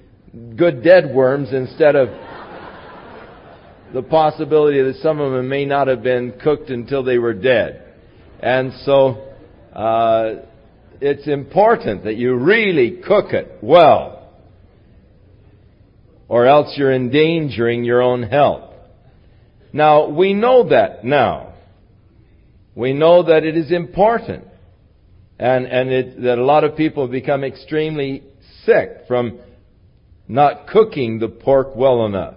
good 0.56 0.84
dead 0.84 1.14
worms 1.14 1.54
instead 1.54 1.96
of 1.96 2.08
the 3.94 4.02
possibility 4.02 4.82
that 4.82 4.96
some 5.04 5.20
of 5.20 5.32
them 5.32 5.48
may 5.48 5.64
not 5.64 5.88
have 5.88 6.02
been 6.02 6.34
cooked 6.44 6.72
until 6.72 7.04
they 7.04 7.20
were 7.20 7.36
dead. 7.36 7.86
And 8.40 8.74
so, 8.84 9.36
uh, 9.74 10.46
it's 11.02 11.28
important 11.28 12.06
that 12.06 12.16
you 12.16 12.36
really 12.36 13.02
cook 13.06 13.32
it 13.32 13.60
well, 13.62 14.34
or 16.28 16.48
else 16.48 16.74
you're 16.78 16.94
endangering 16.94 17.84
your 17.84 18.02
own 18.02 18.24
health. 18.24 18.69
Now, 19.72 20.10
we 20.10 20.34
know 20.34 20.70
that 20.70 21.04
now. 21.04 21.54
We 22.76 22.94
know 22.94 23.24
that 23.24 23.44
it 23.44 23.58
is 23.58 23.72
important 23.72 24.46
and, 25.38 25.66
and 25.66 25.90
it, 25.90 26.22
that 26.22 26.38
a 26.38 26.44
lot 26.44 26.64
of 26.64 26.76
people 26.76 27.04
have 27.04 27.12
become 27.12 27.44
extremely 27.44 28.24
sick 28.66 29.04
from 29.08 29.40
not 30.28 30.68
cooking 30.68 31.20
the 31.20 31.30
pork 31.30 31.76
well 31.76 32.06
enough. 32.06 32.36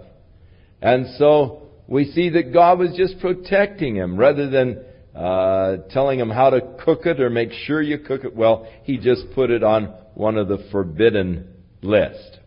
And 0.81 1.07
so 1.17 1.63
we 1.87 2.11
see 2.11 2.29
that 2.29 2.53
God 2.53 2.79
was 2.79 2.95
just 2.95 3.19
protecting 3.19 3.95
him 3.95 4.17
rather 4.17 4.49
than 4.49 4.83
uh, 5.15 5.77
telling 5.91 6.19
him 6.19 6.29
how 6.29 6.49
to 6.49 6.61
cook 6.83 7.05
it 7.05 7.19
or 7.19 7.29
make 7.29 7.51
sure 7.51 7.81
you 7.81 7.99
cook 7.99 8.23
it 8.23 8.35
well. 8.35 8.67
He 8.83 8.97
just 8.97 9.25
put 9.35 9.51
it 9.51 9.63
on 9.63 9.93
one 10.15 10.37
of 10.37 10.47
the 10.47 10.65
forbidden 10.71 11.47
list. 11.81 12.39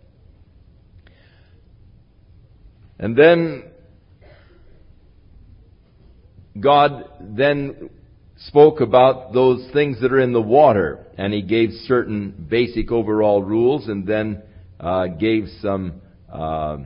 And 2.98 3.16
then 3.16 3.64
God 6.60 7.10
then 7.20 7.90
spoke 8.48 8.80
about 8.80 9.32
those 9.32 9.68
things 9.72 10.00
that 10.00 10.12
are 10.12 10.20
in 10.20 10.32
the 10.32 10.40
water, 10.40 11.06
and 11.16 11.32
he 11.32 11.42
gave 11.42 11.70
certain 11.86 12.46
basic 12.48 12.90
overall 12.90 13.42
rules, 13.42 13.88
and 13.88 14.06
then 14.06 14.42
uh, 14.78 15.06
gave 15.06 15.48
some 15.60 16.00
uh, 16.30 16.78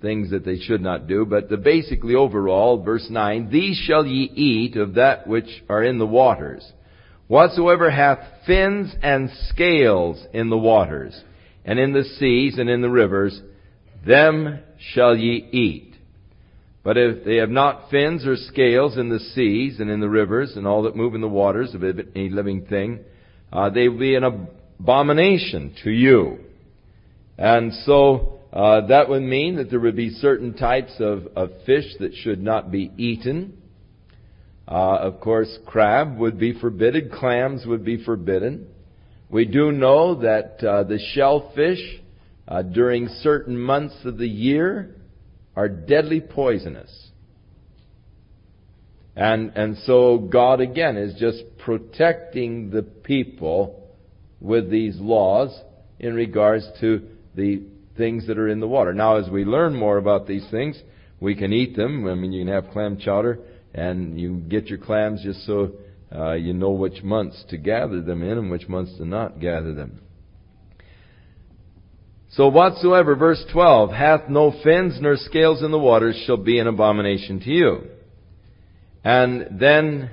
things 0.00 0.30
that 0.30 0.44
they 0.44 0.58
should 0.58 0.80
not 0.80 1.06
do. 1.06 1.24
But 1.24 1.48
the 1.48 1.56
basically 1.56 2.14
overall, 2.14 2.82
verse 2.82 3.06
nine: 3.10 3.50
These 3.50 3.76
shall 3.86 4.06
ye 4.06 4.24
eat 4.34 4.76
of 4.76 4.94
that 4.94 5.26
which 5.26 5.48
are 5.68 5.82
in 5.82 5.98
the 5.98 6.06
waters, 6.06 6.64
whatsoever 7.26 7.90
hath 7.90 8.18
fins 8.46 8.94
and 9.02 9.30
scales 9.48 10.24
in 10.32 10.50
the 10.50 10.58
waters, 10.58 11.20
and 11.64 11.78
in 11.78 11.92
the 11.92 12.04
seas 12.04 12.58
and 12.58 12.68
in 12.68 12.80
the 12.80 12.90
rivers, 12.90 13.40
them 14.06 14.60
shall 14.92 15.16
ye 15.16 15.48
eat. 15.50 15.93
But 16.84 16.98
if 16.98 17.24
they 17.24 17.36
have 17.36 17.50
not 17.50 17.90
fins 17.90 18.26
or 18.26 18.36
scales 18.36 18.98
in 18.98 19.08
the 19.08 19.18
seas 19.18 19.80
and 19.80 19.90
in 19.90 20.00
the 20.00 20.08
rivers 20.08 20.52
and 20.54 20.66
all 20.66 20.82
that 20.82 20.94
move 20.94 21.14
in 21.14 21.22
the 21.22 21.28
waters 21.28 21.74
of 21.74 21.82
any 21.82 22.28
living 22.28 22.66
thing, 22.66 23.00
uh, 23.50 23.70
they 23.70 23.88
will 23.88 23.98
be 23.98 24.14
an 24.14 24.24
abomination 24.78 25.74
to 25.82 25.90
you. 25.90 26.40
And 27.38 27.72
so 27.86 28.40
uh, 28.52 28.86
that 28.88 29.08
would 29.08 29.22
mean 29.22 29.56
that 29.56 29.70
there 29.70 29.80
would 29.80 29.96
be 29.96 30.10
certain 30.10 30.52
types 30.52 30.92
of, 31.00 31.26
of 31.34 31.50
fish 31.64 31.86
that 32.00 32.14
should 32.16 32.42
not 32.42 32.70
be 32.70 32.92
eaten. 32.98 33.62
Uh, 34.68 34.96
of 35.00 35.20
course, 35.20 35.58
crab 35.66 36.18
would 36.18 36.38
be 36.38 36.58
forbidden. 36.58 37.10
Clams 37.10 37.64
would 37.64 37.84
be 37.84 38.04
forbidden. 38.04 38.68
We 39.30 39.46
do 39.46 39.72
know 39.72 40.16
that 40.16 40.62
uh, 40.62 40.82
the 40.84 40.98
shellfish 41.14 41.80
uh, 42.46 42.60
during 42.60 43.08
certain 43.08 43.58
months 43.58 43.96
of 44.04 44.18
the 44.18 44.28
year 44.28 44.94
are 45.56 45.68
deadly 45.68 46.20
poisonous. 46.20 47.10
And, 49.16 49.52
and 49.54 49.78
so 49.84 50.18
God 50.18 50.60
again 50.60 50.96
is 50.96 51.14
just 51.18 51.42
protecting 51.58 52.70
the 52.70 52.82
people 52.82 53.88
with 54.40 54.70
these 54.70 54.96
laws 54.98 55.56
in 56.00 56.14
regards 56.14 56.66
to 56.80 57.06
the 57.34 57.62
things 57.96 58.26
that 58.26 58.38
are 58.38 58.48
in 58.48 58.60
the 58.60 58.66
water. 58.66 58.92
Now, 58.92 59.16
as 59.16 59.30
we 59.30 59.44
learn 59.44 59.74
more 59.74 59.98
about 59.98 60.26
these 60.26 60.46
things, 60.50 60.80
we 61.20 61.36
can 61.36 61.52
eat 61.52 61.76
them. 61.76 62.06
I 62.08 62.14
mean, 62.14 62.32
you 62.32 62.44
can 62.44 62.52
have 62.52 62.70
clam 62.72 62.98
chowder, 62.98 63.38
and 63.72 64.20
you 64.20 64.36
get 64.36 64.66
your 64.66 64.78
clams 64.78 65.22
just 65.22 65.46
so 65.46 65.72
uh, 66.14 66.32
you 66.32 66.52
know 66.52 66.70
which 66.70 67.02
months 67.02 67.44
to 67.48 67.56
gather 67.56 68.00
them 68.00 68.22
in 68.22 68.38
and 68.38 68.50
which 68.50 68.68
months 68.68 68.96
to 68.98 69.04
not 69.04 69.40
gather 69.40 69.74
them. 69.74 70.00
So 72.36 72.48
whatsoever, 72.48 73.14
verse 73.14 73.44
12, 73.52 73.90
hath 73.92 74.28
no 74.28 74.52
fins 74.64 74.98
nor 75.00 75.16
scales 75.16 75.62
in 75.62 75.70
the 75.70 75.78
waters 75.78 76.20
shall 76.26 76.36
be 76.36 76.58
an 76.58 76.66
abomination 76.66 77.38
to 77.40 77.50
you. 77.50 77.82
And 79.04 79.60
then, 79.60 80.10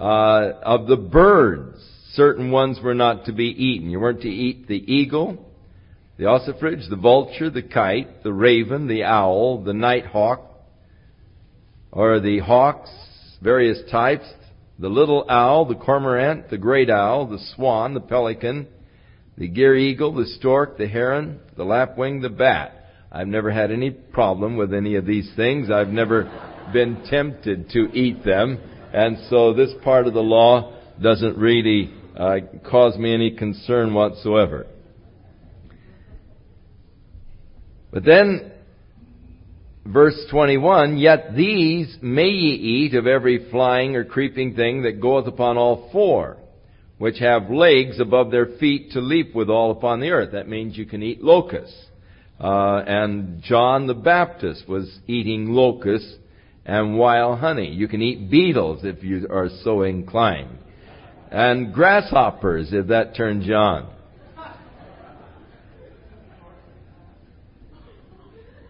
uh, 0.00 0.52
of 0.62 0.86
the 0.86 0.96
birds, 0.96 1.84
certain 2.14 2.50
ones 2.50 2.78
were 2.82 2.94
not 2.94 3.26
to 3.26 3.32
be 3.32 3.44
eaten. 3.44 3.90
You 3.90 4.00
weren't 4.00 4.22
to 4.22 4.30
eat 4.30 4.68
the 4.68 4.82
eagle, 4.90 5.44
the 6.16 6.24
ossifrage, 6.24 6.88
the 6.88 6.96
vulture, 6.96 7.50
the 7.50 7.62
kite, 7.62 8.22
the 8.22 8.32
raven, 8.32 8.88
the 8.88 9.04
owl, 9.04 9.62
the 9.62 9.74
night 9.74 10.06
hawk, 10.06 10.40
or 11.92 12.20
the 12.20 12.38
hawks, 12.38 12.90
various 13.42 13.78
types, 13.90 14.24
the 14.78 14.88
little 14.88 15.26
owl, 15.28 15.66
the 15.66 15.74
cormorant, 15.74 16.48
the 16.48 16.56
great 16.56 16.88
owl, 16.88 17.26
the 17.26 17.44
swan, 17.54 17.92
the 17.92 18.00
pelican, 18.00 18.66
the 19.38 19.48
gier 19.48 19.76
eagle, 19.76 20.12
the 20.12 20.26
stork, 20.26 20.76
the 20.76 20.88
heron, 20.88 21.38
the 21.56 21.64
lapwing, 21.64 22.20
the 22.20 22.28
bat. 22.28 22.74
I've 23.10 23.28
never 23.28 23.52
had 23.52 23.70
any 23.70 23.90
problem 23.90 24.56
with 24.56 24.74
any 24.74 24.96
of 24.96 25.06
these 25.06 25.30
things. 25.36 25.70
I've 25.70 25.88
never 25.88 26.24
been 26.72 27.04
tempted 27.08 27.70
to 27.70 27.88
eat 27.94 28.24
them. 28.24 28.58
And 28.92 29.16
so 29.30 29.54
this 29.54 29.70
part 29.84 30.08
of 30.08 30.14
the 30.14 30.20
law 30.20 30.74
doesn't 31.00 31.38
really 31.38 31.94
uh, 32.16 32.38
cause 32.68 32.98
me 32.98 33.14
any 33.14 33.30
concern 33.30 33.94
whatsoever. 33.94 34.66
But 37.92 38.04
then, 38.04 38.52
verse 39.86 40.20
21, 40.30 40.98
Yet 40.98 41.36
these 41.36 41.96
may 42.02 42.28
ye 42.28 42.54
eat 42.86 42.94
of 42.94 43.06
every 43.06 43.48
flying 43.50 43.94
or 43.94 44.04
creeping 44.04 44.56
thing 44.56 44.82
that 44.82 45.00
goeth 45.00 45.28
upon 45.28 45.56
all 45.56 45.88
four, 45.92 46.38
which 46.98 47.18
have 47.18 47.50
legs 47.50 48.00
above 48.00 48.30
their 48.30 48.46
feet 48.58 48.92
to 48.92 49.00
leap 49.00 49.34
withal 49.34 49.70
upon 49.70 50.00
the 50.00 50.10
earth. 50.10 50.32
That 50.32 50.48
means 50.48 50.76
you 50.76 50.86
can 50.86 51.02
eat 51.02 51.22
locusts. 51.22 51.76
Uh, 52.40 52.82
and 52.86 53.42
John 53.42 53.86
the 53.86 53.94
Baptist 53.94 54.68
was 54.68 54.98
eating 55.06 55.50
locusts 55.50 56.14
and 56.64 56.98
wild 56.98 57.38
honey. 57.38 57.70
You 57.72 57.88
can 57.88 58.02
eat 58.02 58.30
beetles 58.30 58.80
if 58.84 59.02
you 59.02 59.26
are 59.30 59.48
so 59.64 59.82
inclined. 59.82 60.58
And 61.30 61.72
grasshoppers 61.72 62.72
if 62.72 62.88
that 62.88 63.16
turns 63.16 63.46
you 63.46 63.54
on. 63.54 63.90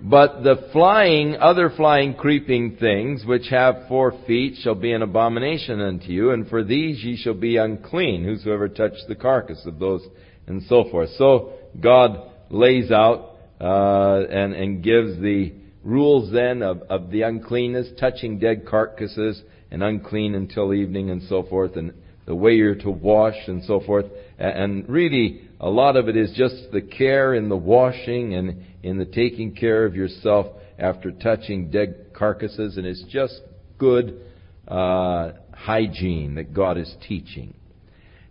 But 0.00 0.44
the 0.44 0.68
flying, 0.72 1.36
other 1.36 1.70
flying, 1.70 2.14
creeping 2.14 2.76
things 2.76 3.24
which 3.24 3.48
have 3.50 3.88
four 3.88 4.14
feet 4.26 4.56
shall 4.62 4.76
be 4.76 4.92
an 4.92 5.02
abomination 5.02 5.80
unto 5.80 6.12
you, 6.12 6.30
and 6.30 6.46
for 6.48 6.62
these 6.62 7.02
ye 7.02 7.16
shall 7.16 7.34
be 7.34 7.56
unclean, 7.56 8.22
whosoever 8.22 8.68
touch 8.68 8.92
the 9.08 9.16
carcass 9.16 9.66
of 9.66 9.80
those, 9.80 10.06
and 10.46 10.62
so 10.64 10.84
forth. 10.90 11.10
So 11.18 11.54
God 11.80 12.30
lays 12.48 12.92
out 12.92 13.38
uh, 13.60 14.22
and, 14.30 14.54
and 14.54 14.84
gives 14.84 15.20
the 15.20 15.52
rules 15.82 16.32
then 16.32 16.62
of, 16.62 16.82
of 16.82 17.10
the 17.10 17.22
uncleanness, 17.22 17.88
touching 17.98 18.38
dead 18.38 18.66
carcasses, 18.66 19.42
and 19.70 19.82
unclean 19.82 20.36
until 20.36 20.72
evening, 20.72 21.10
and 21.10 21.22
so 21.24 21.42
forth, 21.42 21.76
and 21.76 21.92
the 22.24 22.34
way 22.36 22.52
you're 22.52 22.76
to 22.76 22.90
wash, 22.90 23.36
and 23.48 23.64
so 23.64 23.80
forth. 23.80 24.06
And 24.38 24.88
really, 24.88 25.48
a 25.60 25.68
lot 25.68 25.96
of 25.96 26.08
it 26.08 26.16
is 26.16 26.32
just 26.36 26.70
the 26.72 26.82
care 26.82 27.34
in 27.34 27.48
the 27.48 27.56
washing 27.56 28.34
and 28.34 28.64
in 28.88 28.98
the 28.98 29.04
taking 29.04 29.54
care 29.54 29.84
of 29.84 29.94
yourself 29.94 30.46
after 30.78 31.10
touching 31.10 31.70
dead 31.70 32.06
carcasses, 32.14 32.76
and 32.76 32.86
it's 32.86 33.04
just 33.04 33.40
good 33.78 34.20
uh, 34.66 35.32
hygiene 35.52 36.34
that 36.36 36.52
God 36.52 36.78
is 36.78 36.94
teaching. 37.06 37.54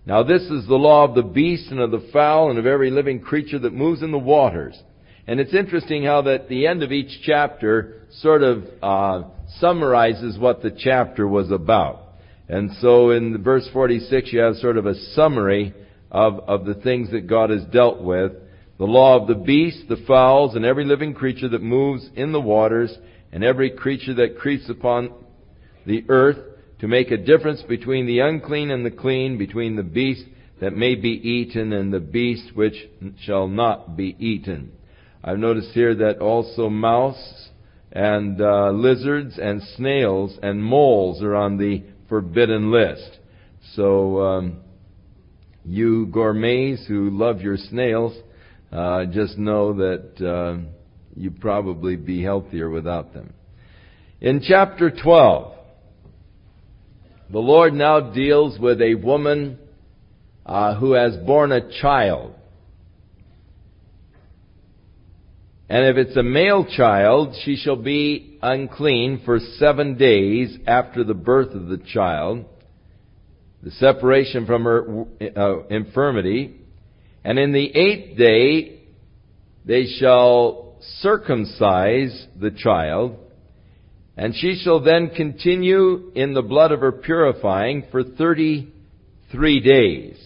Now, 0.05 0.23
this 0.23 0.43
is 0.43 0.65
the 0.67 0.75
law 0.75 1.03
of 1.03 1.15
the 1.15 1.23
beast 1.23 1.69
and 1.69 1.81
of 1.81 1.91
the 1.91 2.09
fowl 2.13 2.49
and 2.49 2.57
of 2.57 2.65
every 2.65 2.91
living 2.91 3.19
creature 3.19 3.59
that 3.59 3.73
moves 3.73 4.01
in 4.01 4.11
the 4.11 4.17
waters. 4.17 4.81
And 5.27 5.41
it's 5.41 5.53
interesting 5.53 6.05
how 6.05 6.21
that 6.21 6.47
the 6.47 6.65
end 6.65 6.81
of 6.81 6.93
each 6.93 7.19
chapter 7.23 8.03
sort 8.21 8.41
of 8.41 8.63
uh, 8.81 9.23
summarizes 9.59 10.39
what 10.39 10.61
the 10.61 10.71
chapter 10.71 11.27
was 11.27 11.51
about. 11.51 12.03
And 12.47 12.71
so 12.79 13.11
in 13.11 13.43
verse 13.43 13.69
46 13.73 14.31
you 14.31 14.39
have 14.39 14.55
sort 14.55 14.77
of 14.77 14.85
a 14.85 14.95
summary 15.13 15.73
of, 16.09 16.39
of 16.39 16.65
the 16.65 16.75
things 16.75 17.11
that 17.11 17.27
God 17.27 17.49
has 17.49 17.65
dealt 17.65 18.01
with. 18.01 18.31
The 18.77 18.85
law 18.85 19.19
of 19.19 19.27
the 19.27 19.35
beast, 19.35 19.87
the 19.89 20.03
fowls, 20.07 20.55
and 20.55 20.63
every 20.63 20.85
living 20.85 21.13
creature 21.13 21.49
that 21.49 21.61
moves 21.61 22.09
in 22.15 22.31
the 22.31 22.41
waters, 22.41 22.95
and 23.31 23.43
every 23.43 23.71
creature 23.71 24.13
that 24.15 24.37
creeps 24.37 24.69
upon 24.69 25.13
the 25.85 26.05
earth, 26.09 26.37
to 26.79 26.87
make 26.87 27.09
a 27.09 27.17
difference 27.17 27.63
between 27.63 28.05
the 28.05 28.19
unclean 28.19 28.69
and 28.69 28.85
the 28.85 28.91
clean, 28.91 29.37
between 29.37 29.75
the 29.75 29.83
beast 29.83 30.25
that 30.61 30.75
may 30.75 30.95
be 30.95 31.09
eaten 31.09 31.73
and 31.73 31.91
the 31.91 31.99
beast 31.99 32.55
which 32.55 32.75
shall 33.21 33.47
not 33.47 33.97
be 33.97 34.15
eaten. 34.19 34.71
I've 35.23 35.39
noticed 35.39 35.71
here 35.71 35.95
that 35.95 36.19
also 36.19 36.69
mouse 36.69 37.49
and 37.91 38.39
uh, 38.39 38.69
lizards 38.71 39.39
and 39.39 39.61
snails 39.75 40.37
and 40.41 40.63
moles 40.63 41.21
are 41.23 41.35
on 41.35 41.57
the 41.57 41.83
forbidden 42.09 42.71
list. 42.71 43.19
So 43.73 44.21
um, 44.21 44.57
you 45.65 46.07
gourmets 46.07 46.85
who 46.87 47.09
love 47.09 47.41
your 47.41 47.57
snails, 47.57 48.15
uh, 48.71 49.05
just 49.05 49.37
know 49.37 49.73
that 49.73 50.25
uh, 50.25 50.57
you 51.15 51.31
probably 51.31 51.95
be 51.95 52.21
healthier 52.21 52.69
without 52.69 53.13
them. 53.13 53.33
In 54.19 54.41
chapter 54.41 54.91
12, 54.91 55.53
the 57.29 57.39
Lord 57.39 57.73
now 57.73 57.99
deals 57.99 58.57
with 58.59 58.81
a 58.81 58.95
woman 58.95 59.59
uh, 60.45 60.75
who 60.75 60.93
has 60.93 61.15
borne 61.17 61.51
a 61.51 61.69
child. 61.81 62.33
And 65.69 65.85
if 65.85 65.97
it's 65.97 66.15
a 66.15 66.23
male 66.23 66.65
child, 66.65 67.35
she 67.43 67.57
shall 67.57 67.75
be 67.75 68.39
unclean 68.41 69.21
for 69.25 69.39
seven 69.57 69.97
days 69.97 70.57
after 70.65 71.03
the 71.03 71.13
birth 71.13 71.53
of 71.53 71.67
the 71.67 71.77
child, 71.77 72.45
the 73.61 73.71
separation 73.71 74.45
from 74.45 74.63
her 74.63 75.05
uh, 75.35 75.67
infirmity. 75.67 76.61
And 77.27 77.37
in 77.37 77.51
the 77.51 77.75
eighth 77.75 78.17
day, 78.17 78.79
they 79.65 79.85
shall 79.99 80.77
circumcise 81.01 82.25
the 82.39 82.51
child, 82.51 83.17
and 84.15 84.33
she 84.33 84.55
shall 84.63 84.79
then 84.79 85.09
continue 85.09 86.13
in 86.15 86.33
the 86.33 86.41
blood 86.41 86.71
of 86.71 86.79
her 86.79 86.93
purifying 86.93 87.83
for 87.91 88.01
thirty-three 88.01 89.59
days. 89.59 90.17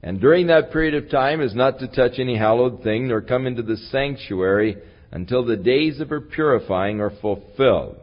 And 0.00 0.20
during 0.20 0.46
that 0.46 0.70
period 0.70 0.94
of 0.94 1.10
time 1.10 1.40
is 1.40 1.56
not 1.56 1.80
to 1.80 1.88
touch 1.88 2.20
any 2.20 2.36
hallowed 2.36 2.84
thing, 2.84 3.08
nor 3.08 3.20
come 3.20 3.48
into 3.48 3.64
the 3.64 3.76
sanctuary 3.90 4.76
until 5.10 5.44
the 5.44 5.56
days 5.56 5.98
of 5.98 6.10
her 6.10 6.20
purifying 6.20 7.00
are 7.00 7.18
fulfilled. 7.20 7.96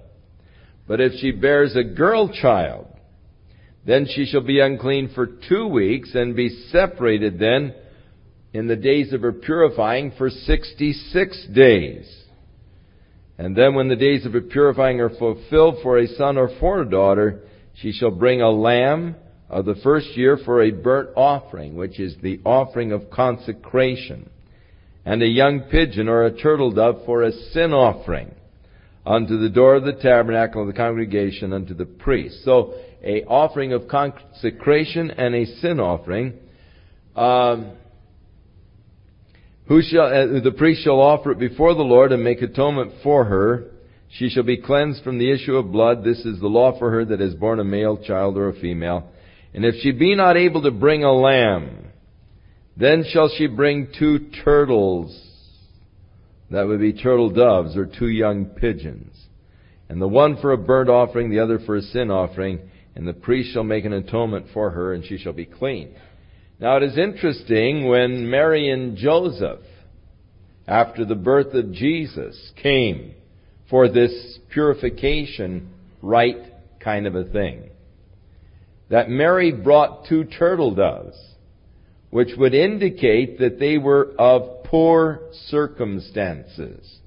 But 0.89 0.99
if 0.99 1.13
she 1.21 1.31
bears 1.31 1.73
a 1.77 1.85
girl 1.85 2.27
child, 2.27 2.85
then 3.85 4.07
she 4.13 4.25
shall 4.25 4.41
be 4.41 4.59
unclean 4.59 5.11
for 5.15 5.25
two 5.25 5.67
weeks 5.67 6.15
and 6.15 6.35
be 6.35 6.49
separated 6.69 7.39
then 7.39 7.75
in 8.53 8.67
the 8.67 8.75
days 8.75 9.13
of 9.13 9.21
her 9.21 9.31
purifying 9.31 10.11
for 10.17 10.29
sixty-six 10.29 11.47
days. 11.53 12.15
And 13.37 13.55
then 13.55 13.73
when 13.73 13.87
the 13.87 13.95
days 13.95 14.25
of 14.25 14.33
her 14.33 14.41
purifying 14.41 14.99
are 14.99 15.09
fulfilled 15.09 15.77
for 15.81 15.97
a 15.97 16.07
son 16.07 16.37
or 16.37 16.49
for 16.59 16.81
a 16.81 16.89
daughter, 16.89 17.41
she 17.75 17.91
shall 17.91 18.11
bring 18.11 18.41
a 18.41 18.49
lamb 18.49 19.15
of 19.49 19.65
the 19.65 19.75
first 19.75 20.17
year 20.17 20.37
for 20.43 20.61
a 20.61 20.71
burnt 20.71 21.09
offering, 21.15 21.75
which 21.75 21.99
is 21.99 22.15
the 22.21 22.39
offering 22.43 22.91
of 22.91 23.09
consecration, 23.09 24.29
and 25.05 25.23
a 25.23 25.27
young 25.27 25.61
pigeon 25.71 26.09
or 26.09 26.25
a 26.25 26.37
turtle 26.37 26.71
dove 26.71 27.03
for 27.05 27.23
a 27.23 27.31
sin 27.31 27.71
offering 27.71 28.35
unto 29.05 29.39
the 29.39 29.49
door 29.49 29.75
of 29.75 29.85
the 29.85 29.93
tabernacle 29.93 30.61
of 30.61 30.67
the 30.67 30.73
congregation 30.73 31.53
unto 31.53 31.73
the 31.73 31.85
priest. 31.85 32.43
So, 32.43 32.75
a 33.03 33.23
offering 33.23 33.71
of 33.71 33.87
consecration 33.87 35.09
and 35.11 35.33
a 35.33 35.45
sin 35.45 35.79
offering. 35.79 36.33
Um, 37.15 37.71
who 39.69 39.83
shall, 39.83 40.07
uh, 40.07 40.41
the 40.41 40.51
priest 40.57 40.83
shall 40.83 40.99
offer 40.99 41.31
it 41.31 41.39
before 41.39 41.75
the 41.75 41.83
Lord 41.83 42.11
and 42.11 42.23
make 42.23 42.41
atonement 42.41 42.91
for 43.03 43.23
her. 43.25 43.65
She 44.09 44.27
shall 44.29 44.43
be 44.43 44.57
cleansed 44.57 45.03
from 45.03 45.19
the 45.19 45.31
issue 45.31 45.55
of 45.55 45.71
blood. 45.71 46.03
This 46.03 46.25
is 46.25 46.39
the 46.39 46.47
law 46.47 46.77
for 46.79 46.89
her 46.89 47.05
that 47.05 47.19
has 47.19 47.35
borne 47.35 47.59
a 47.59 47.63
male 47.63 47.95
child 47.95 48.35
or 48.35 48.49
a 48.49 48.59
female. 48.59 49.11
And 49.53 49.63
if 49.63 49.75
she 49.81 49.91
be 49.91 50.15
not 50.15 50.37
able 50.37 50.63
to 50.63 50.71
bring 50.71 51.03
a 51.03 51.13
lamb, 51.13 51.85
then 52.75 53.05
shall 53.07 53.29
she 53.37 53.45
bring 53.45 53.93
two 53.97 54.31
turtles. 54.43 55.15
That 56.49 56.67
would 56.67 56.79
be 56.79 56.93
turtle 56.93 57.29
doves 57.29 57.77
or 57.77 57.85
two 57.85 58.09
young 58.09 58.45
pigeons. 58.45 59.15
And 59.87 60.01
the 60.01 60.07
one 60.07 60.37
for 60.41 60.51
a 60.51 60.57
burnt 60.57 60.89
offering, 60.89 61.29
the 61.29 61.39
other 61.39 61.59
for 61.59 61.75
a 61.75 61.81
sin 61.83 62.09
offering. 62.09 62.59
And 62.95 63.07
the 63.07 63.13
priest 63.13 63.53
shall 63.53 63.63
make 63.63 63.85
an 63.85 63.93
atonement 63.93 64.47
for 64.51 64.71
her, 64.71 64.93
and 64.93 65.05
she 65.05 65.19
shall 65.19 65.33
be 65.33 65.45
clean. 65.45 65.95
Now 66.59 66.75
it 66.75 66.83
is 66.83 66.97
interesting 66.97 67.87
when 67.87 68.29
Mary 68.29 68.69
and 68.69 68.97
Joseph, 68.97 69.61
after 70.67 71.05
the 71.05 71.15
birth 71.15 71.53
of 71.53 71.71
Jesus, 71.71 72.51
came 72.61 73.13
for 73.69 73.87
this 73.87 74.39
purification 74.51 75.69
rite 76.01 76.43
kind 76.79 77.07
of 77.07 77.15
a 77.15 77.23
thing 77.23 77.69
that 78.89 79.09
Mary 79.09 79.51
brought 79.51 80.07
two 80.07 80.23
turtle 80.25 80.73
doves, 80.73 81.15
which 82.09 82.29
would 82.37 82.55
indicate 82.55 83.37
that 83.39 83.59
they 83.59 83.77
were 83.77 84.11
of 84.17 84.63
poor 84.63 85.29
circumstances. 85.47 86.97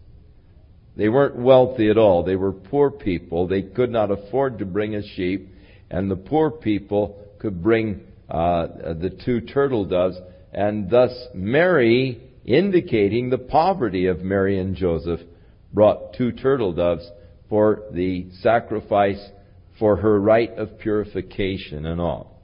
They 0.96 1.08
weren't 1.08 1.36
wealthy 1.36 1.90
at 1.90 1.98
all. 1.98 2.22
They 2.22 2.36
were 2.36 2.52
poor 2.52 2.90
people. 2.90 3.48
They 3.48 3.62
could 3.62 3.90
not 3.90 4.10
afford 4.10 4.58
to 4.58 4.64
bring 4.64 4.94
a 4.94 5.02
sheep, 5.02 5.48
and 5.90 6.10
the 6.10 6.16
poor 6.16 6.50
people 6.50 7.18
could 7.40 7.62
bring 7.62 8.02
uh, 8.32 8.94
the 8.94 9.10
two 9.24 9.42
turtle 9.42 9.84
doves, 9.84 10.16
and 10.54 10.88
thus 10.88 11.12
Mary, 11.34 12.22
indicating 12.46 13.28
the 13.28 13.36
poverty 13.36 14.06
of 14.06 14.20
Mary 14.20 14.58
and 14.58 14.74
Joseph, 14.74 15.20
brought 15.72 16.14
two 16.14 16.32
turtle 16.32 16.72
doves 16.72 17.06
for 17.50 17.82
the 17.92 18.30
sacrifice 18.40 19.22
for 19.78 19.96
her 19.96 20.18
rite 20.18 20.56
of 20.56 20.78
purification 20.78 21.84
and 21.84 22.00
all. 22.00 22.40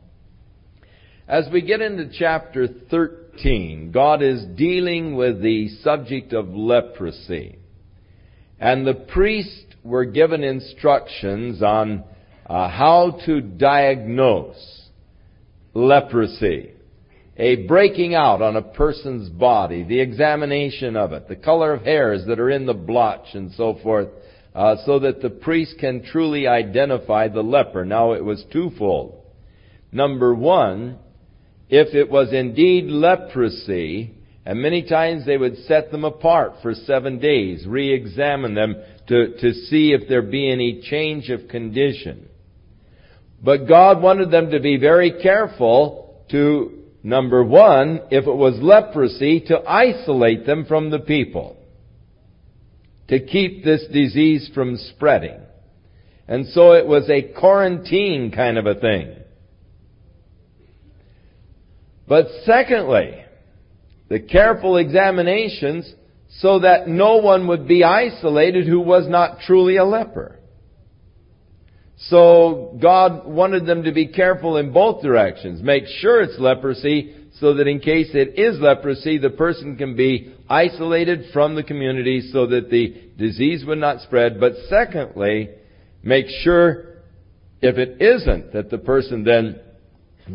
As 1.27 1.49
we 1.51 1.63
get 1.63 1.81
into 1.81 2.11
chapter 2.19 2.69
13, 2.69 3.91
God 3.91 4.23
is 4.23 4.45
dealing 4.57 5.17
with 5.17 5.41
the 5.41 5.69
subject 5.83 6.35
of 6.35 6.49
leprosy. 6.49 7.59
And 8.61 8.87
the 8.87 8.95
priests 8.95 9.75
were 9.83 10.05
given 10.05 10.45
instructions 10.45 11.63
on 11.63 12.05
uh, 12.47 12.69
how 12.69 13.21
to 13.25 13.41
diagnose 13.41 14.78
leprosy. 15.75 16.73
A 17.37 17.67
breaking 17.67 18.15
out 18.15 18.43
on 18.43 18.57
a 18.57 18.63
person's 18.63 19.29
body, 19.29 19.85
the 19.85 20.01
examination 20.01 20.97
of 20.97 21.13
it, 21.13 21.29
the 21.29 21.37
color 21.37 21.73
of 21.73 21.83
hairs 21.83 22.25
that 22.27 22.41
are 22.41 22.51
in 22.51 22.67
the 22.67 22.75
blotch 22.75 23.35
and 23.35 23.53
so 23.53 23.79
forth, 23.83 24.09
uh, 24.55 24.77
so 24.85 24.99
that 24.99 25.23
the 25.23 25.31
priest 25.31 25.77
can 25.79 26.03
truly 26.03 26.49
identify 26.49 27.29
the 27.29 27.43
leper. 27.43 27.85
Now 27.85 28.13
it 28.13 28.25
was 28.25 28.45
twofold. 28.53 29.23
Number 29.93 30.35
one, 30.35 30.99
if 31.69 31.95
it 31.95 32.11
was 32.11 32.33
indeed 32.33 32.87
leprosy, 32.87 34.15
and 34.45 34.61
many 34.61 34.83
times 34.83 35.27
they 35.27 35.37
would 35.37 35.59
set 35.59 35.93
them 35.93 36.05
apart 36.05 36.55
for 36.63 36.75
seven 36.75 37.19
days, 37.19 37.67
re-examine 37.67 38.55
them 38.55 38.77
to, 39.07 39.39
to 39.39 39.53
see 39.53 39.93
if 39.93 40.09
there 40.09 40.23
be 40.23 40.51
any 40.51 40.81
change 40.83 41.29
of 41.29 41.49
condition. 41.49 42.29
But 43.43 43.69
God 43.69 44.03
wanted 44.03 44.31
them 44.31 44.51
to 44.51 44.61
be 44.61 44.77
very 44.79 45.23
careful 45.23 46.25
to, 46.31 46.83
number 47.03 47.45
one, 47.45 48.03
if 48.11 48.27
it 48.27 48.35
was 48.35 48.59
leprosy, 48.61 49.41
to 49.47 49.59
isolate 49.69 50.45
them 50.45 50.65
from 50.67 50.91
the 50.91 50.99
people. 50.99 51.57
To 53.09 53.25
keep 53.25 53.65
this 53.65 53.85
disease 53.93 54.51
from 54.55 54.77
spreading. 54.77 55.41
And 56.27 56.47
so 56.49 56.73
it 56.73 56.87
was 56.87 57.09
a 57.09 57.23
quarantine 57.23 58.31
kind 58.33 58.59
of 58.59 58.67
a 58.67 58.75
thing. 58.75 59.15
But 62.07 62.27
secondly, 62.45 63.25
the 64.09 64.21
careful 64.21 64.77
examinations 64.77 65.91
so 66.41 66.59
that 66.61 66.89
no 66.89 67.17
one 67.17 67.47
would 67.49 67.67
be 67.67 67.85
isolated 67.85 68.67
who 68.67 68.81
was 68.81 69.09
not 69.09 69.41
truly 69.41 69.77
a 69.77 69.85
leper. 69.85 70.38
So 72.03 72.79
God 72.81 73.27
wanted 73.27 73.67
them 73.67 73.83
to 73.83 73.93
be 73.93 74.07
careful 74.07 74.57
in 74.57 74.73
both 74.73 75.03
directions. 75.03 75.61
Make 75.63 75.85
sure 75.99 76.23
it's 76.23 76.39
leprosy 76.39 77.15
so 77.41 77.55
that 77.55 77.67
in 77.67 77.81
case 77.81 78.11
it 78.15 78.39
is 78.39 78.61
leprosy, 78.61 79.19
the 79.19 79.31
person 79.31 79.77
can 79.77 79.97
be 79.97 80.35
isolated 80.49 81.27
from 81.33 81.55
the 81.55 81.63
community 81.63 82.31
so 82.33 82.47
that 82.47 82.71
the 82.71 82.95
disease 83.17 83.65
would 83.65 83.79
not 83.79 84.01
spread. 84.03 84.39
But 84.39 84.53
secondly, 84.69 85.51
make 86.03 86.27
sure 86.43 86.99
if 87.61 87.77
it 87.77 88.01
isn't 88.01 88.53
that 88.53 88.71
the 88.71 88.79
person 88.79 89.25
then 89.25 89.61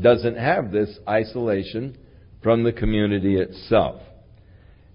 doesn't 0.01 0.37
have 0.37 0.71
this 0.71 0.97
isolation 1.07 1.97
from 2.41 2.63
the 2.63 2.73
community 2.73 3.37
itself. 3.37 4.01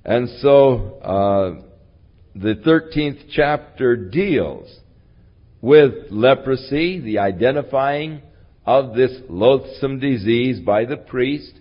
And 0.05 0.29
so, 0.41 0.99
uh, 1.01 1.63
the 2.35 2.55
13th 2.55 3.31
chapter 3.31 3.97
deals 3.97 4.69
with 5.61 6.11
leprosy, 6.11 7.01
the 7.01 7.19
identifying 7.19 8.23
of 8.65 8.95
this 8.95 9.13
loathsome 9.29 9.99
disease 9.99 10.61
by 10.61 10.85
the 10.85 10.97
priest, 10.97 11.53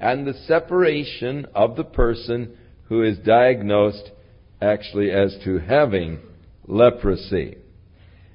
and 0.00 0.26
the 0.26 0.34
separation 0.46 1.46
of 1.54 1.76
the 1.76 1.84
person 1.84 2.56
who 2.88 3.02
is 3.02 3.18
diagnosed 3.18 4.10
actually 4.60 5.10
as 5.10 5.36
to 5.44 5.58
having 5.58 6.18
leprosy. 6.66 7.56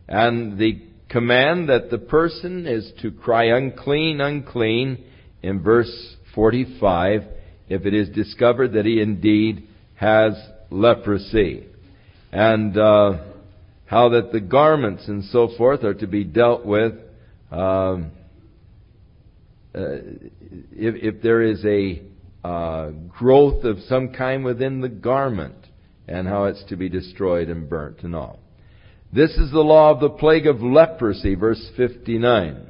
And 0.07 0.57
the 0.57 0.81
command 1.09 1.69
that 1.69 1.89
the 1.89 1.97
person 1.97 2.67
is 2.67 2.91
to 3.01 3.11
cry 3.11 3.45
unclean, 3.45 4.21
unclean 4.21 5.03
in 5.41 5.61
verse 5.61 6.15
45 6.35 7.23
if 7.67 7.85
it 7.85 7.93
is 7.93 8.09
discovered 8.09 8.73
that 8.73 8.85
he 8.85 9.01
indeed 9.01 9.67
has 9.95 10.33
leprosy. 10.71 11.65
And 12.31 12.77
uh, 12.77 13.28
how 13.89 14.09
that 14.09 14.31
the 14.31 14.39
garments 14.39 15.07
and 15.07 15.23
so 15.25 15.49
forth 15.57 15.83
are 15.83 15.95
to 15.95 16.05
be 16.05 16.23
dealt 16.23 16.63
with 16.63 16.93
um, 17.51 18.11
uh, 19.73 19.97
if, 20.71 21.15
if, 21.15 21.21
there 21.23 21.41
is 21.41 21.65
a 21.65 22.03
uh, 22.47 22.91
growth 23.07 23.63
of 23.63 23.79
some 23.87 24.09
kind 24.09 24.45
within 24.45 24.81
the 24.81 24.89
garment 24.89 25.55
and 26.07 26.27
how 26.27 26.45
it's 26.45 26.63
to 26.65 26.75
be 26.75 26.87
destroyed 26.87 27.49
and 27.49 27.67
burnt 27.67 28.03
and 28.03 28.15
all. 28.15 28.39
This 29.11 29.31
is 29.31 29.51
the 29.51 29.59
law 29.59 29.91
of 29.91 29.99
the 29.99 30.09
plague 30.09 30.45
of 30.45 30.61
leprosy, 30.61 31.33
verse 31.33 31.71
59. 31.75 32.69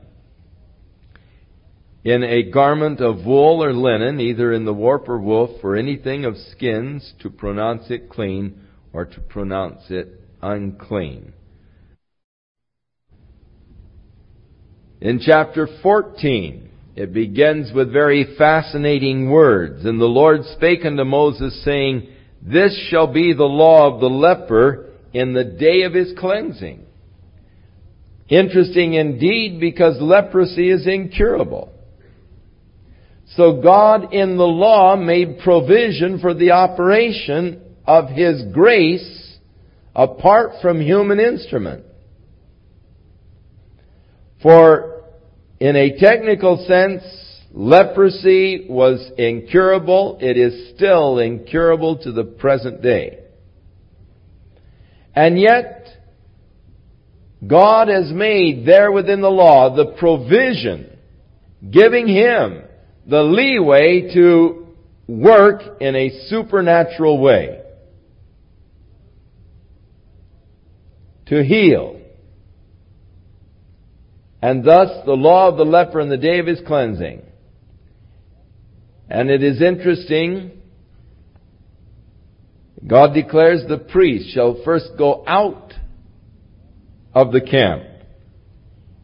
In 2.06 2.24
a 2.24 2.50
garment 2.50 3.02
of 3.02 3.26
wool 3.26 3.62
or 3.62 3.74
linen, 3.74 4.22
either 4.22 4.54
in 4.54 4.64
the 4.64 4.74
warp 4.74 5.10
or 5.10 5.20
woof, 5.20 5.62
or 5.64 5.76
anything 5.76 6.24
of 6.24 6.38
skins, 6.52 7.14
to 7.22 7.30
pronounce 7.30 7.92
it 7.92 8.10
clean 8.10 8.62
or 8.94 9.04
to 9.04 9.20
pronounce 9.20 9.82
it 9.90 10.19
unclean. 10.42 11.34
In 15.02 15.20
chapter 15.26 15.68
14, 15.82 16.70
it 16.96 17.14
begins 17.14 17.72
with 17.74 17.94
very 17.94 18.36
fascinating 18.38 19.30
words. 19.30 19.86
And 19.86 20.00
the 20.00 20.06
Lord 20.06 20.42
spake 20.56 20.86
unto 20.86 21.06
Moses, 21.06 21.64
saying, 21.64 22.10
This 22.42 22.78
shall 22.90 23.08
be 23.08 23.34
the 23.34 23.46
law 23.46 23.94
of 23.94 24.02
the 24.02 24.10
leper 24.10 24.88
in 25.14 25.34
the 25.34 25.46
day 25.46 25.84
of 25.84 25.94
his 25.94 26.14
cleansing. 26.18 26.86
Interesting 28.28 28.94
indeed 28.94 29.60
because 29.60 30.02
leprosy 30.02 30.70
is 30.70 30.86
incurable. 30.86 31.74
So 33.36 33.62
God 33.62 34.14
in 34.14 34.38
the 34.38 34.44
law 34.44 34.96
made 34.96 35.40
provision 35.40 36.20
for 36.20 36.34
the 36.34 36.52
operation 36.52 37.62
of 37.86 38.10
His 38.10 38.44
grace 38.54 39.29
apart 39.96 40.62
from 40.62 40.82
human 40.82 41.20
instrument. 41.20 41.86
For 44.42 45.04
in 45.60 45.76
a 45.76 45.98
technical 45.98 46.66
sense, 46.68 47.04
leprosy 47.52 48.68
was 48.70 49.12
incurable. 49.18 50.18
It 50.22 50.38
is 50.38 50.76
still 50.76 51.20
incurable 51.20 51.98
to 52.00 52.12
the 52.12 52.24
present 52.24 52.82
day. 52.82 53.20
And 55.14 55.40
yet, 55.40 55.88
God 57.46 57.90
has 57.90 58.12
made 58.12 58.66
there 58.66 58.92
within 58.92 59.22
the 59.22 59.30
law 59.30 59.76
the 59.76 59.94
provision, 59.98 60.98
giving 61.70 62.08
him 62.08 62.64
the 63.06 63.24
leeway 63.24 64.14
to 64.14 64.68
work 65.08 65.62
in 65.82 65.96
a 65.96 66.28
supernatural 66.28 67.20
way. 67.20 67.64
To 71.30 71.44
heal. 71.44 72.00
And 74.42 74.64
thus 74.64 75.06
the 75.06 75.14
law 75.14 75.50
of 75.50 75.58
the 75.58 75.66
leper 75.66 76.00
in 76.00 76.10
the 76.10 76.18
day 76.18 76.40
of 76.40 76.48
his 76.48 76.62
cleansing. 76.66 77.24
And 79.10 79.30
it 79.30 79.44
is 79.44 79.62
interesting 79.62 80.60
God 82.86 83.14
declares 83.14 83.64
the 83.68 83.78
priest 83.78 84.34
shall 84.34 84.62
first 84.64 84.92
go 84.98 85.24
out 85.28 85.74
of 87.14 87.32
the 87.32 87.42
camp 87.42 87.84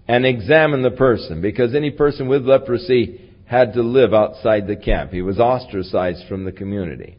and 0.07 0.25
examine 0.25 0.81
the 0.81 0.91
person 0.91 1.41
because 1.41 1.75
any 1.75 1.91
person 1.91 2.27
with 2.27 2.45
leprosy 2.45 3.31
had 3.45 3.73
to 3.73 3.81
live 3.81 4.13
outside 4.13 4.67
the 4.67 4.75
camp. 4.75 5.11
He 5.11 5.21
was 5.21 5.39
ostracized 5.39 6.27
from 6.27 6.45
the 6.45 6.51
community. 6.51 7.17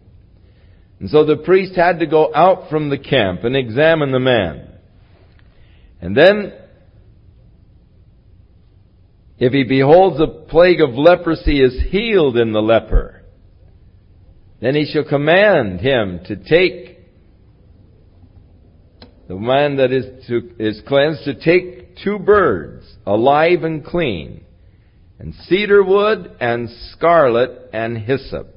And 0.98 1.10
so 1.10 1.24
the 1.24 1.36
priest 1.36 1.76
had 1.76 1.98
to 1.98 2.06
go 2.06 2.34
out 2.34 2.70
from 2.70 2.88
the 2.88 2.98
camp 2.98 3.44
and 3.44 3.54
examine 3.54 4.12
the 4.12 4.18
man. 4.18 4.75
And 6.06 6.16
then, 6.16 6.52
if 9.38 9.52
he 9.52 9.64
beholds 9.64 10.20
a 10.20 10.28
plague 10.28 10.80
of 10.80 10.90
leprosy 10.90 11.60
is 11.60 11.82
healed 11.90 12.36
in 12.36 12.52
the 12.52 12.62
leper, 12.62 13.22
then 14.60 14.76
he 14.76 14.84
shall 14.86 15.02
command 15.02 15.80
him 15.80 16.20
to 16.26 16.36
take 16.36 17.00
the 19.26 19.34
man 19.34 19.78
that 19.78 19.90
is 19.90 20.28
to, 20.28 20.48
is 20.60 20.80
cleansed 20.86 21.24
to 21.24 21.34
take 21.34 21.96
two 22.04 22.20
birds, 22.20 22.86
alive 23.04 23.64
and 23.64 23.84
clean, 23.84 24.44
and 25.18 25.34
cedar 25.48 25.82
wood 25.82 26.36
and 26.38 26.68
scarlet 26.92 27.68
and 27.72 27.98
hyssop. 27.98 28.54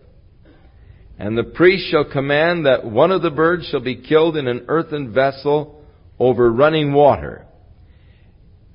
And 1.17 1.35
the 1.35 1.45
priest 1.45 1.89
shall 1.89 2.05
command 2.05 2.67
that 2.67 2.85
one 2.85 3.09
of 3.09 3.23
the 3.23 3.31
birds 3.31 3.65
shall 3.65 3.79
be 3.79 3.95
killed 3.95 4.37
in 4.37 4.47
an 4.47 4.65
earthen 4.67 5.11
vessel 5.11 5.78
over 6.19 6.51
running 6.51 6.93
water. 6.93 7.45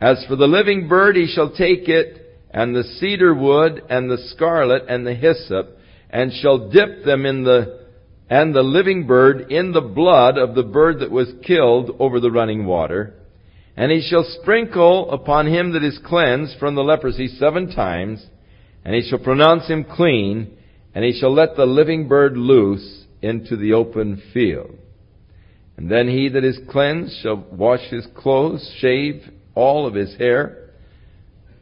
As 0.01 0.25
for 0.29 0.37
the 0.37 0.47
living 0.47 0.89
bird, 0.89 1.17
he 1.17 1.27
shall 1.27 1.51
take 1.51 1.89
it, 1.89 2.41
and 2.51 2.75
the 2.75 2.85
cedar 2.85 3.35
wood, 3.35 3.83
and 3.89 4.11
the 4.11 4.19
scarlet, 4.29 4.85
and 4.89 5.07
the 5.07 5.15
hyssop, 5.15 5.79
and 6.11 6.33
shall 6.33 6.71
dip 6.71 7.05
them 7.05 7.27
in 7.27 7.45
the 7.45 7.85
and 8.31 8.55
the 8.55 8.63
living 8.63 9.07
bird 9.07 9.53
in 9.53 9.73
the 9.73 9.83
blood 9.83 10.39
of 10.39 10.55
the 10.55 10.63
bird 10.63 11.01
that 11.01 11.11
was 11.11 11.31
killed 11.45 11.95
over 11.99 12.21
the 12.21 12.31
running 12.31 12.65
water. 12.65 13.15
And 13.77 13.93
he 13.93 14.01
shall 14.09 14.25
sprinkle 14.41 15.11
upon 15.11 15.47
him 15.47 15.73
that 15.73 15.85
is 15.85 15.99
cleansed 16.05 16.59
from 16.59 16.75
the 16.75 16.83
leprosy 16.83 17.29
seven 17.29 17.75
times, 17.75 18.25
and 18.85 18.95
he 18.95 19.09
shall 19.09 19.19
pronounce 19.19 19.69
him 19.69 19.85
clean, 19.85 20.57
and 20.95 21.05
he 21.05 21.19
shall 21.19 21.35
let 21.35 21.57
the 21.57 21.67
living 21.67 22.09
bird 22.09 22.37
loose 22.37 23.05
into 23.21 23.57
the 23.57 23.73
open 23.73 24.23
field. 24.33 24.79
And 25.77 25.91
then 25.91 26.09
he 26.09 26.29
that 26.29 26.45
is 26.45 26.59
cleansed 26.71 27.21
shall 27.23 27.45
wash 27.51 27.83
his 27.91 28.07
clothes, 28.15 28.69
shave 28.79 29.23
all 29.55 29.87
of 29.87 29.95
his 29.95 30.15
hair, 30.17 30.71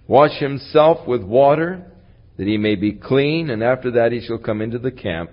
wash 0.06 0.38
himself 0.38 1.06
with 1.06 1.22
water, 1.22 1.86
that 2.36 2.46
he 2.46 2.58
may 2.58 2.74
be 2.74 2.92
clean, 2.92 3.50
and 3.50 3.62
after 3.62 3.92
that 3.92 4.12
he 4.12 4.20
shall 4.20 4.38
come 4.38 4.60
into 4.60 4.78
the 4.78 4.90
camp, 4.90 5.30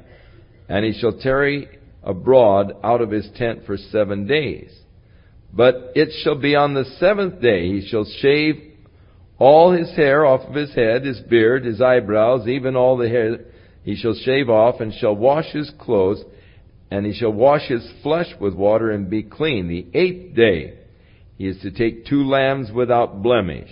and 0.67 0.85
he 0.85 0.93
shall 0.93 1.17
tarry 1.17 1.67
abroad 2.03 2.73
out 2.83 3.01
of 3.01 3.11
his 3.11 3.29
tent 3.35 3.65
for 3.65 3.77
seven 3.77 4.25
days. 4.27 4.71
But 5.53 5.91
it 5.95 6.09
shall 6.23 6.35
be 6.39 6.55
on 6.55 6.73
the 6.73 6.85
seventh 6.99 7.41
day 7.41 7.67
he 7.67 7.87
shall 7.87 8.05
shave 8.05 8.55
all 9.39 9.71
his 9.71 9.89
hair 9.95 10.25
off 10.25 10.47
of 10.47 10.53
his 10.53 10.73
head, 10.75 11.05
his 11.05 11.19
beard, 11.21 11.65
his 11.65 11.81
eyebrows, 11.81 12.47
even 12.47 12.75
all 12.75 12.97
the 12.97 13.09
hair 13.09 13.39
he 13.83 13.95
shall 13.95 14.13
shave 14.13 14.49
off, 14.49 14.79
and 14.79 14.93
shall 14.93 15.15
wash 15.15 15.51
his 15.51 15.71
clothes, 15.79 16.23
and 16.91 17.05
he 17.05 17.13
shall 17.13 17.31
wash 17.31 17.67
his 17.67 17.87
flesh 18.01 18.27
with 18.39 18.53
water 18.53 18.91
and 18.91 19.09
be 19.09 19.23
clean. 19.23 19.67
The 19.67 19.87
eighth 19.97 20.35
day 20.35 20.79
he 21.37 21.47
is 21.47 21.61
to 21.61 21.71
take 21.71 22.05
two 22.05 22.27
lambs 22.27 22.71
without 22.71 23.23
blemish, 23.23 23.69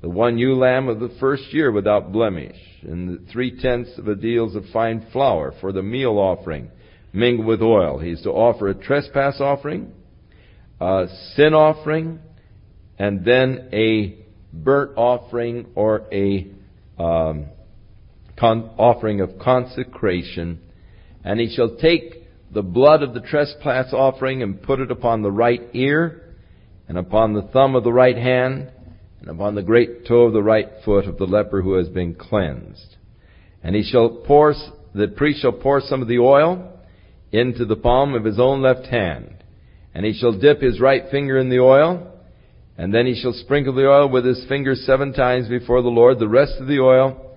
the 0.00 0.08
one 0.08 0.38
ewe 0.38 0.56
lamb 0.56 0.88
of 0.88 1.00
the 1.00 1.14
first 1.20 1.52
year 1.52 1.70
without 1.70 2.12
blemish, 2.12 2.56
and 2.82 3.28
three 3.30 3.60
tenths 3.60 3.98
of 3.98 4.08
a 4.08 4.14
deals 4.14 4.56
of 4.56 4.64
fine 4.72 5.06
flour 5.12 5.54
for 5.60 5.72
the 5.72 5.82
meal 5.82 6.18
offering, 6.18 6.70
mingled 7.12 7.46
with 7.46 7.62
oil. 7.62 7.98
He 7.98 8.10
is 8.10 8.22
to 8.22 8.30
offer 8.30 8.68
a 8.68 8.74
trespass 8.74 9.40
offering, 9.40 9.92
a 10.80 11.06
sin 11.34 11.54
offering, 11.54 12.18
and 12.98 13.24
then 13.24 13.68
a 13.72 14.18
burnt 14.52 14.92
offering 14.96 15.66
or 15.74 16.06
a 16.12 16.50
um, 16.98 17.46
con- 18.36 18.70
offering 18.76 19.20
of 19.20 19.38
consecration. 19.38 20.60
And 21.22 21.38
he 21.38 21.54
shall 21.54 21.76
take 21.76 22.17
the 22.52 22.62
blood 22.62 23.02
of 23.02 23.14
the 23.14 23.20
trespass 23.20 23.92
offering 23.92 24.42
and 24.42 24.62
put 24.62 24.80
it 24.80 24.90
upon 24.90 25.22
the 25.22 25.30
right 25.30 25.62
ear, 25.74 26.36
and 26.88 26.96
upon 26.96 27.34
the 27.34 27.42
thumb 27.42 27.74
of 27.74 27.84
the 27.84 27.92
right 27.92 28.16
hand, 28.16 28.70
and 29.20 29.28
upon 29.28 29.54
the 29.54 29.62
great 29.62 30.06
toe 30.06 30.22
of 30.22 30.32
the 30.32 30.42
right 30.42 30.68
foot 30.84 31.04
of 31.04 31.18
the 31.18 31.26
leper 31.26 31.60
who 31.60 31.74
has 31.74 31.88
been 31.88 32.14
cleansed. 32.14 32.96
And 33.62 33.74
he 33.74 33.82
shall 33.82 34.22
pour, 34.26 34.54
the 34.94 35.08
priest 35.08 35.42
shall 35.42 35.52
pour 35.52 35.80
some 35.80 36.00
of 36.00 36.08
the 36.08 36.18
oil 36.18 36.72
into 37.32 37.64
the 37.64 37.76
palm 37.76 38.14
of 38.14 38.24
his 38.24 38.38
own 38.38 38.62
left 38.62 38.86
hand. 38.86 39.44
And 39.94 40.06
he 40.06 40.14
shall 40.14 40.38
dip 40.38 40.60
his 40.60 40.80
right 40.80 41.02
finger 41.10 41.38
in 41.38 41.50
the 41.50 41.58
oil, 41.58 42.12
and 42.78 42.94
then 42.94 43.06
he 43.06 43.20
shall 43.20 43.32
sprinkle 43.32 43.74
the 43.74 43.88
oil 43.88 44.08
with 44.08 44.24
his 44.24 44.46
finger 44.48 44.74
seven 44.74 45.12
times 45.12 45.48
before 45.48 45.82
the 45.82 45.88
Lord. 45.88 46.18
The 46.18 46.28
rest 46.28 46.54
of 46.60 46.68
the 46.68 46.78
oil, 46.78 47.36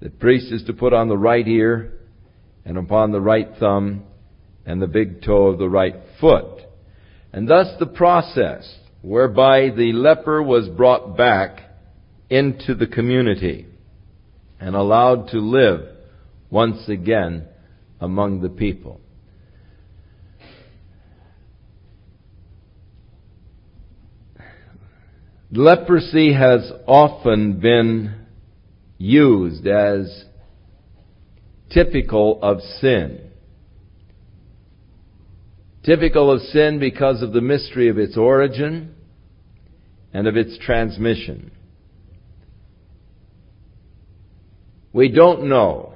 the 0.00 0.10
priest 0.10 0.50
is 0.50 0.64
to 0.64 0.72
put 0.72 0.94
on 0.94 1.08
the 1.08 1.18
right 1.18 1.46
ear, 1.46 2.00
and 2.64 2.78
upon 2.78 3.12
the 3.12 3.20
right 3.20 3.48
thumb, 3.60 4.04
and 4.68 4.82
the 4.82 4.86
big 4.86 5.22
toe 5.22 5.46
of 5.46 5.58
the 5.58 5.68
right 5.68 5.94
foot. 6.20 6.60
And 7.32 7.48
thus 7.48 7.68
the 7.78 7.86
process 7.86 8.78
whereby 9.00 9.70
the 9.70 9.92
leper 9.94 10.42
was 10.42 10.68
brought 10.68 11.16
back 11.16 11.60
into 12.28 12.74
the 12.74 12.86
community 12.86 13.66
and 14.60 14.76
allowed 14.76 15.28
to 15.28 15.38
live 15.38 15.88
once 16.50 16.86
again 16.86 17.46
among 17.98 18.42
the 18.42 18.50
people. 18.50 19.00
Leprosy 25.50 26.34
has 26.34 26.70
often 26.86 27.58
been 27.58 28.26
used 28.98 29.66
as 29.66 30.26
typical 31.70 32.38
of 32.42 32.60
sin. 32.82 33.28
Typical 35.88 36.30
of 36.30 36.42
sin 36.42 36.78
because 36.78 37.22
of 37.22 37.32
the 37.32 37.40
mystery 37.40 37.88
of 37.88 37.96
its 37.96 38.14
origin 38.14 38.94
and 40.12 40.26
of 40.26 40.36
its 40.36 40.58
transmission. 40.58 41.50
We 44.92 45.08
don't 45.08 45.48
know 45.48 45.94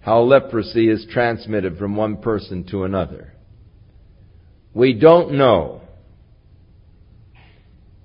how 0.00 0.20
leprosy 0.20 0.90
is 0.90 1.06
transmitted 1.10 1.78
from 1.78 1.96
one 1.96 2.18
person 2.18 2.64
to 2.64 2.84
another. 2.84 3.32
We 4.74 4.92
don't 4.92 5.38
know 5.38 5.80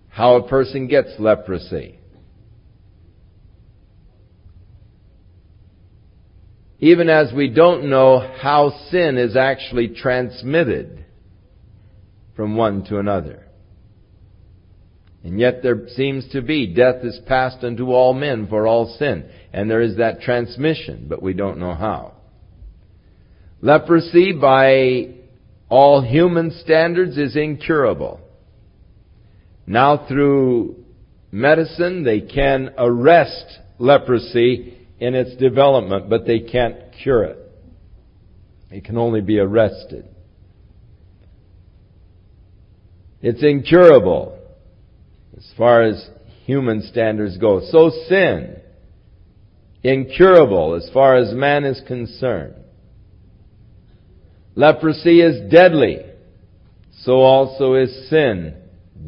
how 0.08 0.36
a 0.38 0.48
person 0.48 0.88
gets 0.88 1.10
leprosy. 1.20 1.97
Even 6.80 7.10
as 7.10 7.34
we 7.34 7.50
don't 7.50 7.90
know 7.90 8.20
how 8.20 8.72
sin 8.92 9.18
is 9.18 9.36
actually 9.36 9.90
transmitted 9.90 11.06
from 12.36 12.56
one 12.56 12.84
to 12.86 13.00
another. 13.00 13.44
And 15.24 15.40
yet 15.40 15.64
there 15.64 15.88
seems 15.90 16.28
to 16.30 16.42
be 16.42 16.74
death 16.74 17.04
is 17.04 17.20
passed 17.26 17.64
unto 17.64 17.92
all 17.92 18.14
men 18.14 18.48
for 18.48 18.68
all 18.68 18.96
sin. 18.98 19.30
And 19.52 19.70
there 19.70 19.82
is 19.82 19.98
that 19.98 20.22
transmission, 20.22 21.08
but 21.10 21.22
we 21.22 21.34
don't 21.34 21.58
know 21.58 21.74
how. 21.74 22.14
Leprosy 23.60 24.34
by 24.34 25.16
all 25.68 26.02
human 26.02 26.52
standards 26.64 27.18
is 27.18 27.36
incurable. 27.36 28.22
Now 29.66 30.06
through 30.08 30.86
medicine 31.32 32.04
they 32.04 32.22
can 32.22 32.74
arrest 32.78 33.60
leprosy 33.80 34.77
in 35.00 35.16
its 35.16 35.36
development, 35.36 36.10
but 36.10 36.26
they 36.26 36.40
can't 36.40 36.78
cure 37.02 37.24
it. 37.24 37.38
It 38.72 38.84
can 38.84 38.98
only 38.98 39.22
be 39.22 39.40
arrested. 39.40 40.06
It's 43.22 43.44
incurable 43.44 44.38
as 45.36 45.52
far 45.58 45.84
as 45.84 46.10
human 46.46 46.82
standards 46.82 47.38
go. 47.38 47.62
So 47.72 47.92
sin, 48.08 48.58
incurable 49.84 50.76
as 50.76 50.90
far 50.94 51.16
as 51.16 51.34
man 51.34 51.64
is 51.64 51.82
concerned. 51.88 52.56
Leprosy 54.56 55.22
is 55.22 55.52
deadly. 55.52 56.00
So 57.02 57.20
also 57.20 57.76
is 57.76 58.10
sin 58.10 58.56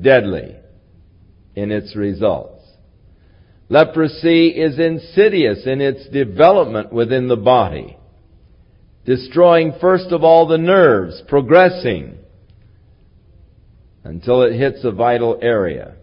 deadly 0.02 0.56
in 1.56 1.72
its 1.72 1.96
results. 1.96 2.59
Leprosy 3.70 4.48
is 4.48 4.80
insidious 4.80 5.66
in 5.68 5.80
its 5.80 6.10
development 6.10 6.92
within 6.92 7.28
the 7.28 7.38
body, 7.38 7.98
destroying 9.06 9.74
first 9.80 10.12
of 10.12 10.24
all 10.24 10.48
the 10.48 10.58
nerves, 10.58 11.22
progressing 11.28 12.18
until 14.04 14.42
it 14.42 14.58
hits 14.58 14.84
a 14.84 14.92
vital 14.92 15.38
area, 15.42 15.96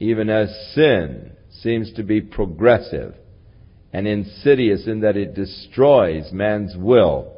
even 0.00 0.28
as 0.28 0.48
sin 0.74 1.32
seems 1.62 1.92
to 1.92 2.02
be 2.02 2.20
progressive 2.20 3.14
and 3.92 4.08
insidious 4.08 4.86
in 4.86 5.00
that 5.00 5.16
it 5.16 5.34
destroys 5.34 6.32
man's 6.32 6.76
will 6.76 7.32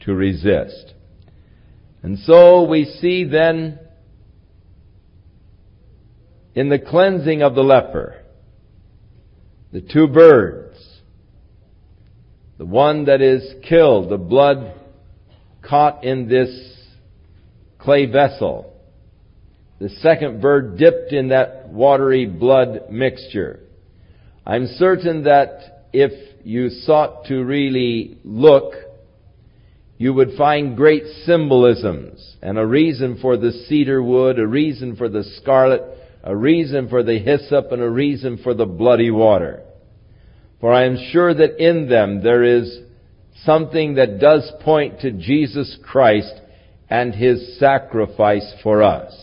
to 0.00 0.14
resist. 0.14 0.94
And 2.02 2.18
so 2.20 2.68
we 2.68 2.84
see 2.84 3.24
then 3.24 3.80
in 6.54 6.68
the 6.68 6.78
cleansing 6.78 7.42
of 7.42 7.54
the 7.54 7.62
leper, 7.62 8.23
the 9.74 9.80
two 9.80 10.06
birds, 10.06 10.78
the 12.58 12.64
one 12.64 13.06
that 13.06 13.20
is 13.20 13.42
killed, 13.68 14.08
the 14.08 14.16
blood 14.16 14.72
caught 15.68 16.04
in 16.04 16.28
this 16.28 16.78
clay 17.80 18.06
vessel, 18.06 18.72
the 19.80 19.88
second 19.88 20.40
bird 20.40 20.78
dipped 20.78 21.12
in 21.12 21.30
that 21.30 21.68
watery 21.70 22.24
blood 22.24 22.82
mixture. 22.88 23.58
I'm 24.46 24.66
certain 24.66 25.24
that 25.24 25.88
if 25.92 26.12
you 26.44 26.68
sought 26.68 27.24
to 27.24 27.42
really 27.42 28.16
look, 28.22 28.74
you 29.98 30.14
would 30.14 30.36
find 30.38 30.76
great 30.76 31.02
symbolisms 31.24 32.36
and 32.40 32.58
a 32.58 32.66
reason 32.66 33.18
for 33.20 33.36
the 33.36 33.50
cedar 33.50 34.00
wood, 34.00 34.38
a 34.38 34.46
reason 34.46 34.94
for 34.94 35.08
the 35.08 35.24
scarlet, 35.42 35.82
a 36.24 36.34
reason 36.34 36.88
for 36.88 37.02
the 37.02 37.18
hyssop, 37.18 37.70
and 37.70 37.82
a 37.82 37.88
reason 37.88 38.38
for 38.42 38.54
the 38.54 38.64
bloody 38.64 39.10
water. 39.10 39.62
For 40.60 40.72
I 40.72 40.86
am 40.86 40.96
sure 41.12 41.34
that 41.34 41.62
in 41.62 41.88
them 41.88 42.22
there 42.22 42.42
is 42.42 42.80
something 43.44 43.96
that 43.96 44.18
does 44.18 44.50
point 44.62 45.00
to 45.00 45.12
Jesus 45.12 45.78
Christ 45.84 46.32
and 46.88 47.14
His 47.14 47.58
sacrifice 47.58 48.54
for 48.62 48.82
us. 48.82 49.14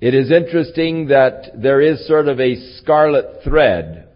It 0.00 0.12
is 0.12 0.32
interesting 0.32 1.08
that 1.08 1.52
there 1.54 1.80
is 1.80 2.06
sort 2.08 2.26
of 2.26 2.40
a 2.40 2.56
scarlet 2.78 3.44
thread 3.44 4.08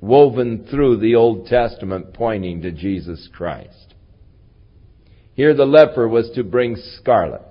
woven 0.00 0.68
through 0.70 0.98
the 0.98 1.16
Old 1.16 1.46
Testament 1.46 2.14
pointing 2.14 2.62
to 2.62 2.70
Jesus 2.70 3.28
Christ. 3.34 3.94
Here 5.34 5.52
the 5.52 5.66
leper 5.66 6.06
was 6.06 6.30
to 6.36 6.44
bring 6.44 6.76
scarlet. 6.98 7.42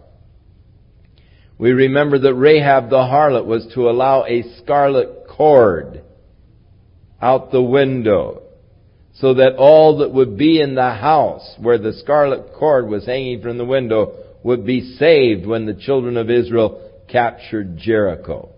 We 1.57 1.71
remember 1.71 2.19
that 2.19 2.33
Rahab 2.33 2.89
the 2.89 2.97
harlot 2.97 3.45
was 3.45 3.65
to 3.75 3.89
allow 3.89 4.25
a 4.25 4.43
scarlet 4.57 5.27
cord 5.29 6.01
out 7.21 7.51
the 7.51 7.61
window 7.61 8.41
so 9.13 9.35
that 9.35 9.55
all 9.55 9.99
that 9.99 10.11
would 10.11 10.37
be 10.37 10.59
in 10.59 10.75
the 10.75 10.91
house 10.91 11.55
where 11.59 11.77
the 11.77 11.93
scarlet 11.93 12.53
cord 12.53 12.87
was 12.87 13.05
hanging 13.05 13.41
from 13.41 13.57
the 13.57 13.65
window 13.65 14.13
would 14.43 14.65
be 14.65 14.95
saved 14.97 15.45
when 15.45 15.65
the 15.65 15.73
children 15.73 16.17
of 16.17 16.29
Israel 16.29 16.81
captured 17.07 17.77
Jericho. 17.77 18.49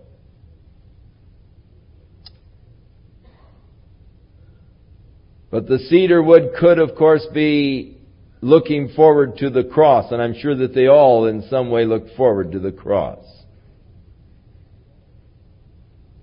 But 5.50 5.68
the 5.68 5.78
cedar 5.78 6.22
wood 6.22 6.50
could, 6.58 6.78
of 6.78 6.94
course, 6.96 7.26
be 7.32 7.97
looking 8.40 8.90
forward 8.94 9.36
to 9.38 9.50
the 9.50 9.64
cross, 9.64 10.12
and 10.12 10.22
I'm 10.22 10.34
sure 10.34 10.54
that 10.56 10.74
they 10.74 10.86
all 10.86 11.26
in 11.26 11.42
some 11.48 11.70
way 11.70 11.84
look 11.84 12.14
forward 12.16 12.52
to 12.52 12.58
the 12.58 12.72
cross. 12.72 13.24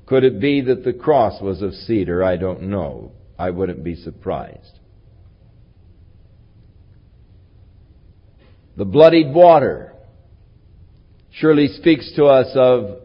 Could 0.05 0.23
it 0.23 0.39
be 0.39 0.61
that 0.61 0.83
the 0.83 0.93
cross 0.93 1.41
was 1.41 1.61
of 1.61 1.73
cedar? 1.73 2.23
I 2.23 2.37
don't 2.37 2.63
know. 2.63 3.11
I 3.37 3.49
wouldn't 3.49 3.83
be 3.83 3.95
surprised. 3.95 4.79
The 8.77 8.85
bloodied 8.85 9.33
water 9.33 9.93
surely 11.31 11.67
speaks 11.67 12.11
to 12.15 12.25
us 12.25 12.51
of 12.55 13.01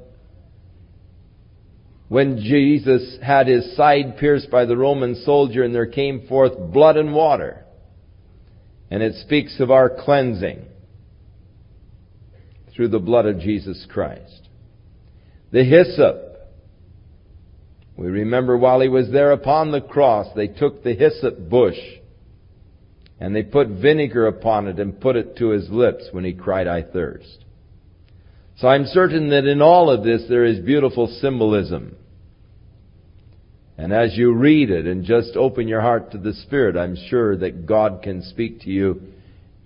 when 2.08 2.38
Jesus 2.38 3.18
had 3.22 3.46
his 3.46 3.76
side 3.76 4.18
pierced 4.18 4.50
by 4.50 4.64
the 4.64 4.76
Roman 4.76 5.14
soldier 5.14 5.62
and 5.62 5.74
there 5.74 5.86
came 5.86 6.26
forth 6.26 6.58
blood 6.72 6.96
and 6.96 7.14
water. 7.14 7.64
And 8.90 9.02
it 9.02 9.14
speaks 9.14 9.60
of 9.60 9.70
our 9.70 9.88
cleansing 9.88 10.64
through 12.74 12.88
the 12.88 12.98
blood 12.98 13.26
of 13.26 13.38
Jesus 13.38 13.86
Christ. 13.88 14.48
The 15.52 15.64
hyssop. 15.64 16.26
We 17.96 18.08
remember 18.08 18.56
while 18.56 18.80
he 18.80 18.88
was 18.88 19.10
there 19.10 19.32
upon 19.32 19.70
the 19.70 19.80
cross, 19.80 20.28
they 20.34 20.48
took 20.48 20.82
the 20.82 20.94
hyssop 20.94 21.50
bush 21.50 21.78
and 23.20 23.36
they 23.36 23.42
put 23.42 23.68
vinegar 23.68 24.26
upon 24.26 24.66
it 24.66 24.78
and 24.78 24.98
put 24.98 25.14
it 25.14 25.36
to 25.36 25.50
his 25.50 25.68
lips 25.68 26.08
when 26.10 26.24
he 26.24 26.32
cried, 26.32 26.66
I 26.66 26.82
thirst. 26.82 27.44
So 28.56 28.68
I'm 28.68 28.86
certain 28.86 29.28
that 29.30 29.44
in 29.44 29.60
all 29.60 29.90
of 29.90 30.04
this 30.04 30.24
there 30.28 30.44
is 30.44 30.58
beautiful 30.58 31.06
symbolism. 31.20 31.96
And 33.80 33.94
as 33.94 34.14
you 34.14 34.34
read 34.34 34.68
it 34.68 34.84
and 34.84 35.06
just 35.06 35.36
open 35.36 35.66
your 35.66 35.80
heart 35.80 36.12
to 36.12 36.18
the 36.18 36.34
Spirit, 36.34 36.76
I'm 36.76 36.98
sure 37.08 37.34
that 37.38 37.64
God 37.64 38.02
can 38.02 38.22
speak 38.22 38.60
to 38.60 38.70
you 38.70 39.00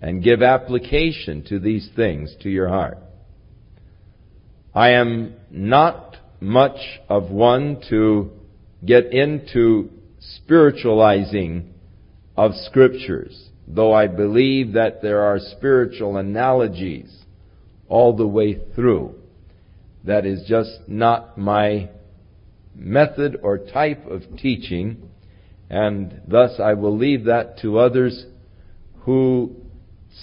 and 0.01 0.23
give 0.23 0.41
application 0.41 1.43
to 1.49 1.59
these 1.59 1.89
things 1.97 2.33
to 2.41 2.49
your 2.49 2.69
heart. 2.69 2.97
I 4.73 4.91
am 4.91 5.33
not 5.51 6.15
much 6.39 6.77
of 7.09 7.29
one 7.29 7.81
to 7.89 8.31
get 8.85 9.07
into 9.11 9.89
spiritualizing 10.19 11.73
of 12.37 12.53
scriptures, 12.55 13.49
though 13.67 13.91
I 13.91 14.07
believe 14.07 14.73
that 14.73 15.01
there 15.01 15.23
are 15.23 15.39
spiritual 15.39 16.15
analogies 16.15 17.13
all 17.89 18.15
the 18.15 18.27
way 18.27 18.61
through. 18.75 19.15
That 20.05 20.25
is 20.25 20.47
just 20.47 20.71
not 20.87 21.37
my 21.37 21.89
method 22.75 23.39
or 23.41 23.57
type 23.57 24.05
of 24.07 24.23
teaching, 24.37 25.09
and 25.69 26.21
thus 26.27 26.59
I 26.59 26.73
will 26.73 26.95
leave 26.95 27.25
that 27.25 27.59
to 27.59 27.79
others 27.79 28.25
who 29.01 29.55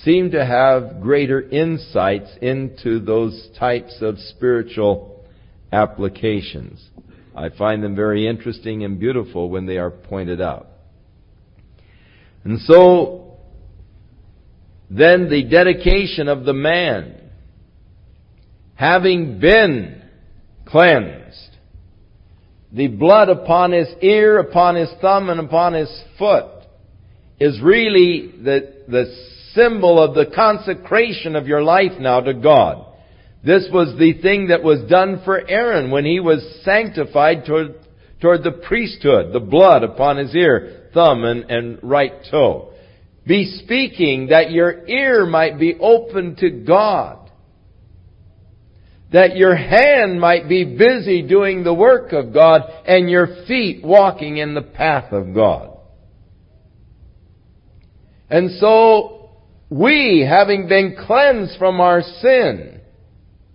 seem 0.02 0.30
to 0.32 0.44
have 0.44 1.00
greater 1.00 1.40
insights 1.40 2.30
into 2.40 3.00
those 3.00 3.48
types 3.58 3.98
of 4.00 4.18
spiritual 4.18 5.24
applications. 5.72 6.90
I 7.34 7.48
find 7.50 7.82
them 7.82 7.96
very 7.96 8.26
interesting 8.26 8.84
and 8.84 8.98
beautiful 8.98 9.48
when 9.48 9.66
they 9.66 9.78
are 9.78 9.90
pointed 9.90 10.40
out. 10.40 10.68
And 12.44 12.60
so, 12.60 13.38
then 14.90 15.30
the 15.30 15.44
dedication 15.44 16.28
of 16.28 16.44
the 16.44 16.52
man, 16.52 17.30
having 18.74 19.38
been 19.38 20.02
cleansed, 20.66 21.51
the 22.72 22.88
blood 22.88 23.28
upon 23.28 23.72
his 23.72 23.88
ear, 24.00 24.38
upon 24.38 24.76
his 24.76 24.90
thumb, 25.00 25.28
and 25.28 25.38
upon 25.38 25.74
his 25.74 26.02
foot 26.18 26.46
is 27.38 27.60
really 27.60 28.32
the, 28.42 28.84
the 28.88 29.14
symbol 29.54 30.02
of 30.02 30.14
the 30.14 30.34
consecration 30.34 31.36
of 31.36 31.46
your 31.46 31.62
life 31.62 32.00
now 32.00 32.20
to 32.20 32.32
God. 32.32 32.86
This 33.44 33.68
was 33.72 33.98
the 33.98 34.14
thing 34.22 34.48
that 34.48 34.62
was 34.62 34.88
done 34.88 35.20
for 35.24 35.46
Aaron 35.46 35.90
when 35.90 36.04
he 36.04 36.20
was 36.20 36.60
sanctified 36.64 37.44
toward, 37.44 37.74
toward 38.20 38.42
the 38.42 38.52
priesthood, 38.52 39.34
the 39.34 39.40
blood 39.40 39.82
upon 39.82 40.16
his 40.16 40.34
ear, 40.34 40.88
thumb, 40.94 41.24
and, 41.24 41.50
and 41.50 41.78
right 41.82 42.12
toe. 42.30 42.72
Bespeaking 43.26 44.28
that 44.28 44.50
your 44.50 44.86
ear 44.86 45.26
might 45.26 45.58
be 45.58 45.76
open 45.78 46.36
to 46.36 46.50
God 46.50 47.21
that 49.12 49.36
your 49.36 49.54
hand 49.54 50.20
might 50.20 50.48
be 50.48 50.64
busy 50.64 51.22
doing 51.22 51.62
the 51.62 51.74
work 51.74 52.12
of 52.12 52.32
God 52.32 52.62
and 52.86 53.10
your 53.10 53.44
feet 53.46 53.84
walking 53.84 54.38
in 54.38 54.54
the 54.54 54.62
path 54.62 55.12
of 55.12 55.34
God. 55.34 55.76
And 58.30 58.52
so, 58.52 59.30
we, 59.68 60.26
having 60.26 60.66
been 60.66 60.96
cleansed 61.06 61.58
from 61.58 61.80
our 61.80 62.00
sin, 62.00 62.80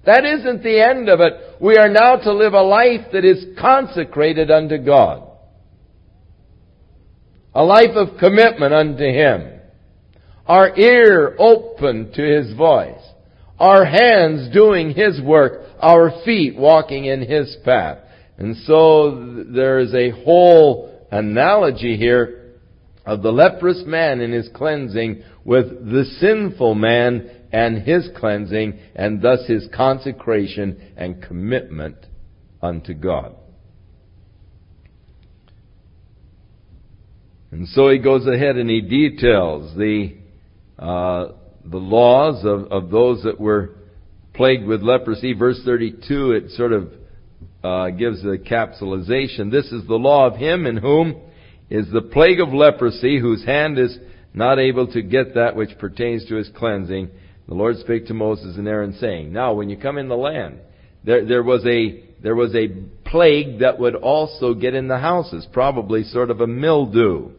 that 0.06 0.24
isn't 0.24 0.62
the 0.62 0.80
end 0.80 1.10
of 1.10 1.20
it. 1.20 1.34
We 1.60 1.78
are 1.78 1.90
now 1.90 2.18
to 2.18 2.34
live 2.34 2.54
a 2.54 2.62
life 2.62 3.08
that 3.12 3.26
is 3.26 3.58
consecrated 3.60 4.52
unto 4.52 4.78
God. 4.78 5.24
A 7.56 7.64
life 7.64 7.96
of 7.96 8.20
commitment 8.20 8.74
unto 8.74 9.04
Him. 9.04 9.60
Our 10.46 10.78
ear 10.78 11.36
open 11.40 12.12
to 12.14 12.22
His 12.22 12.56
voice 12.56 13.02
our 13.60 13.86
hands 13.86 14.54
doing 14.54 14.92
His 14.92 15.22
work, 15.22 15.64
our 15.80 16.12
feet 16.24 16.56
walking 16.56 17.06
in 17.06 17.22
His 17.22 17.56
path. 17.64 18.00
And 18.38 18.56
so 18.66 19.44
there 19.50 19.80
is 19.80 19.94
a 19.94 20.12
whole 20.12 20.94
analogy 21.12 21.98
here 21.98 22.38
of 23.06 23.22
the 23.22 23.32
leprous 23.32 23.84
man 23.86 24.20
in 24.20 24.34
his 24.34 24.50
cleansing 24.54 25.24
with 25.46 25.66
the 25.66 26.04
sinful 26.20 26.76
man 26.76 27.30
and 27.54 27.82
his 27.84 28.10
cleansing 28.18 28.78
and 28.96 29.22
thus 29.22 29.48
his 29.48 29.68
consecration 29.74 30.94
and 30.98 31.24
commitment 31.24 31.96
unto 32.62 32.94
God. 32.94 33.34
And 37.52 37.66
so 37.70 37.90
he 37.90 37.98
goes 37.98 38.28
ahead 38.28 38.58
and 38.58 38.70
he 38.70 38.82
details 38.82 39.74
the 39.78 40.18
uh, 40.78 41.30
the 41.70 41.78
laws 41.78 42.46
of, 42.46 42.72
of 42.72 42.90
those 42.90 43.24
that 43.24 43.40
were 43.40 43.72
plagued 44.34 44.66
with 44.66 44.82
leprosy. 44.82 45.34
Verse 45.34 45.60
32, 45.66 46.32
it 46.32 46.52
sort 46.52 46.72
of 46.72 46.92
uh, 47.64 47.90
gives 47.90 48.24
a 48.24 48.38
capsulization. 48.38 49.52
This 49.52 49.72
is 49.72 49.86
the 49.88 49.96
law 49.96 50.28
of 50.28 50.36
him 50.36 50.66
in 50.66 50.78
whom 50.78 51.16
is 51.70 51.88
the 51.92 52.02
plague 52.02 52.40
of 52.40 52.50
leprosy, 52.50 53.20
whose 53.20 53.44
hand 53.46 53.78
is 53.78 53.98
not 54.34 54.60
able 54.60 54.88
to 54.94 55.02
get 55.02 55.36
that 55.36 55.56
which 55.56 55.78
pertains 55.80 56.26
to 56.28 56.36
his 56.36 56.50
cleansing. 56.56 57.10
The 57.48 57.54
Lord 57.54 57.78
spake 57.78 58.08
to 58.08 58.14
Moses 58.14 58.58
and 58.58 58.68
Aaron, 58.68 58.96
saying, 59.00 59.34
Now, 59.34 59.54
when 59.54 59.70
you 59.70 59.78
come 59.78 59.98
in 59.98 60.10
the 60.10 60.16
land, 60.16 60.60
there, 61.04 61.26
there 61.26 61.44
was 61.44 61.66
a 61.66 62.04
there 62.22 62.36
was 62.36 62.56
a 62.56 62.68
plague 63.06 63.60
that 63.60 63.80
would 63.80 63.96
also 63.96 64.54
get 64.54 64.74
in 64.74 64.88
the 64.88 64.98
houses, 64.98 65.48
probably 65.52 66.04
sort 66.04 66.32
of 66.32 66.42
a 66.42 66.48
mildew. 66.48 67.32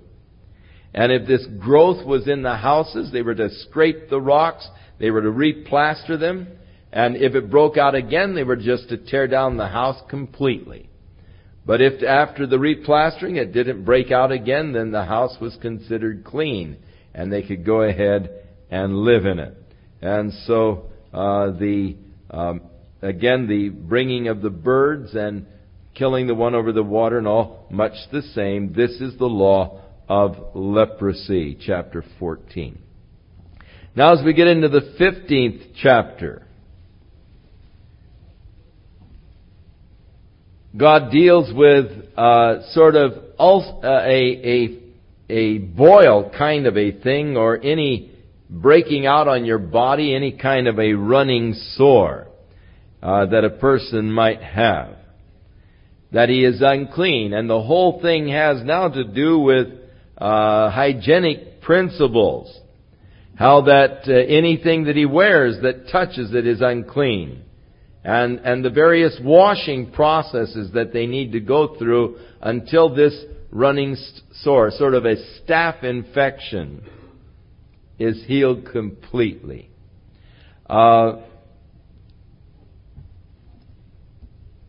And 0.94 1.12
if 1.12 1.26
this 1.26 1.46
growth 1.58 2.04
was 2.06 2.26
in 2.28 2.42
the 2.42 2.56
houses, 2.56 3.12
they 3.12 3.22
were 3.22 3.34
to 3.34 3.50
scrape 3.50 4.08
the 4.08 4.20
rocks, 4.20 4.66
they 4.98 5.10
were 5.10 5.22
to 5.22 5.30
replaster 5.30 6.18
them, 6.18 6.48
and 6.92 7.16
if 7.16 7.34
it 7.34 7.50
broke 7.50 7.76
out 7.76 7.94
again, 7.94 8.34
they 8.34 8.44
were 8.44 8.56
just 8.56 8.88
to 8.88 8.96
tear 8.96 9.28
down 9.28 9.56
the 9.56 9.68
house 9.68 10.00
completely. 10.08 10.88
But 11.66 11.82
if 11.82 12.02
after 12.02 12.46
the 12.46 12.56
replastering 12.56 13.36
it 13.36 13.52
didn't 13.52 13.84
break 13.84 14.10
out 14.10 14.32
again, 14.32 14.72
then 14.72 14.90
the 14.90 15.04
house 15.04 15.36
was 15.38 15.56
considered 15.60 16.24
clean, 16.24 16.78
and 17.14 17.30
they 17.30 17.42
could 17.42 17.64
go 17.66 17.82
ahead 17.82 18.30
and 18.70 18.96
live 18.96 19.26
in 19.26 19.38
it. 19.38 19.54
And 20.00 20.32
so 20.46 20.86
uh, 21.12 21.50
the 21.50 21.96
um, 22.30 22.62
again 23.02 23.48
the 23.48 23.68
bringing 23.68 24.28
of 24.28 24.40
the 24.40 24.50
birds 24.50 25.14
and 25.14 25.44
killing 25.94 26.26
the 26.26 26.34
one 26.34 26.54
over 26.54 26.72
the 26.72 26.82
water 26.82 27.18
and 27.18 27.26
all 27.26 27.66
much 27.70 27.94
the 28.12 28.22
same. 28.22 28.72
This 28.72 28.92
is 28.92 29.18
the 29.18 29.26
law 29.26 29.82
of 30.08 30.36
leprosy, 30.54 31.58
chapter 31.60 32.02
14. 32.18 32.78
Now, 33.94 34.12
as 34.12 34.24
we 34.24 34.32
get 34.32 34.46
into 34.46 34.68
the 34.68 34.94
15th 34.98 35.72
chapter, 35.82 36.46
God 40.76 41.10
deals 41.10 41.52
with 41.52 41.86
uh, 42.16 42.70
sort 42.72 42.94
of 42.94 43.12
uh, 43.38 43.86
a, 43.86 44.08
a, 44.08 44.78
a 45.28 45.58
boil 45.58 46.30
kind 46.36 46.66
of 46.66 46.76
a 46.76 46.92
thing 47.00 47.36
or 47.36 47.60
any 47.60 48.12
breaking 48.48 49.06
out 49.06 49.28
on 49.28 49.44
your 49.44 49.58
body, 49.58 50.14
any 50.14 50.32
kind 50.32 50.68
of 50.68 50.78
a 50.78 50.92
running 50.92 51.54
sore 51.74 52.28
uh, 53.02 53.26
that 53.26 53.44
a 53.44 53.50
person 53.50 54.12
might 54.12 54.42
have. 54.42 54.96
That 56.12 56.28
he 56.28 56.44
is 56.44 56.62
unclean. 56.62 57.32
And 57.32 57.50
the 57.50 57.60
whole 57.60 58.00
thing 58.00 58.28
has 58.28 58.62
now 58.62 58.88
to 58.88 59.04
do 59.04 59.38
with 59.38 59.68
uh, 60.18 60.70
hygienic 60.70 61.60
principles. 61.62 62.58
How 63.36 63.62
that 63.62 64.02
uh, 64.08 64.12
anything 64.12 64.84
that 64.84 64.96
he 64.96 65.06
wears 65.06 65.62
that 65.62 65.88
touches 65.92 66.34
it 66.34 66.46
is 66.46 66.60
unclean. 66.60 67.44
And, 68.02 68.38
and 68.40 68.64
the 68.64 68.70
various 68.70 69.18
washing 69.22 69.92
processes 69.92 70.72
that 70.74 70.92
they 70.92 71.06
need 71.06 71.32
to 71.32 71.40
go 71.40 71.76
through 71.78 72.18
until 72.40 72.94
this 72.94 73.14
running 73.50 73.96
sore, 74.42 74.70
sort 74.70 74.94
of 74.94 75.04
a 75.04 75.16
staph 75.16 75.84
infection, 75.84 76.82
is 77.98 78.24
healed 78.26 78.66
completely. 78.70 79.70
Uh, 80.68 81.18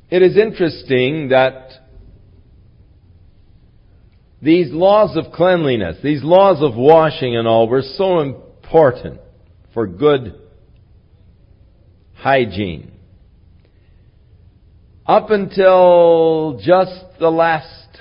it 0.10 0.22
is 0.22 0.38
interesting 0.38 1.30
that 1.30 1.70
these 4.42 4.72
laws 4.72 5.18
of 5.18 5.34
cleanliness, 5.34 5.98
these 6.02 6.24
laws 6.24 6.62
of 6.62 6.76
washing 6.76 7.36
and 7.36 7.48
all 7.48 7.68
were 7.68 7.82
so 7.82 8.22
important 8.22 9.20
for 9.74 9.86
good 9.86 10.40
hygiene. 12.16 12.92
Up 15.06 15.30
until 15.30 16.60
just 16.64 17.04
the 17.20 17.30
last 17.30 17.98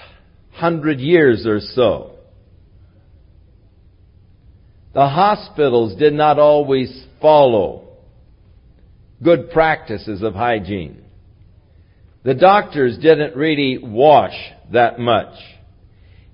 hundred 0.53 1.01
years 1.01 1.47
or 1.47 1.61
so, 1.61 2.13
the 4.95 5.09
hospitals 5.09 5.97
did 5.97 6.13
not 6.13 6.39
always 6.39 7.07
follow 7.21 7.89
good 9.23 9.51
practices 9.51 10.23
of 10.23 10.35
hygiene. 10.35 11.03
The 12.25 12.35
doctors 12.35 12.99
didn't 12.99 13.37
really 13.37 13.79
wash 13.79 14.35
that 14.73 14.99
much. 14.99 15.35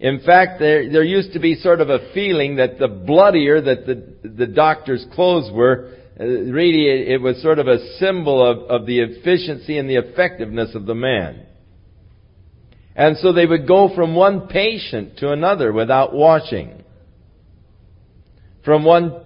In 0.05 0.21
fact, 0.21 0.59
there, 0.59 0.93
there 0.93 1.03
used 1.03 1.33
to 1.33 1.39
be 1.39 1.55
sort 1.55 1.81
of 1.81 1.89
a 1.89 2.13
feeling 2.13 2.57
that 2.57 2.79
the 2.79 2.89
bloodier 2.89 3.59
that 3.63 3.87
the, 3.87 4.29
the 4.29 4.47
doctor's 4.47 5.07
clothes 5.15 5.51
were, 5.51 5.95
uh, 6.21 6.25
really 6.25 6.89
it, 6.89 7.13
it 7.13 7.21
was 7.23 7.41
sort 7.41 7.59
of 7.59 7.69
a 7.69 7.79
symbol 7.97 8.45
of, 8.47 8.71
of 8.71 8.87
the 8.87 9.01
efficiency 9.01 9.79
and 9.79 9.89
the 9.89 9.97
effectiveness 9.97 10.75
of 10.75 10.85
the 10.85 10.95
man. 10.95 11.47
And 12.95 13.17
so 13.17 13.33
they 13.33 13.47
would 13.47 13.67
go 13.67 13.95
from 13.95 14.15
one 14.15 14.47
patient 14.47 15.17
to 15.21 15.33
another 15.33 15.73
without 15.73 16.13
washing 16.13 16.85
from 18.63 18.85
one 18.85 19.25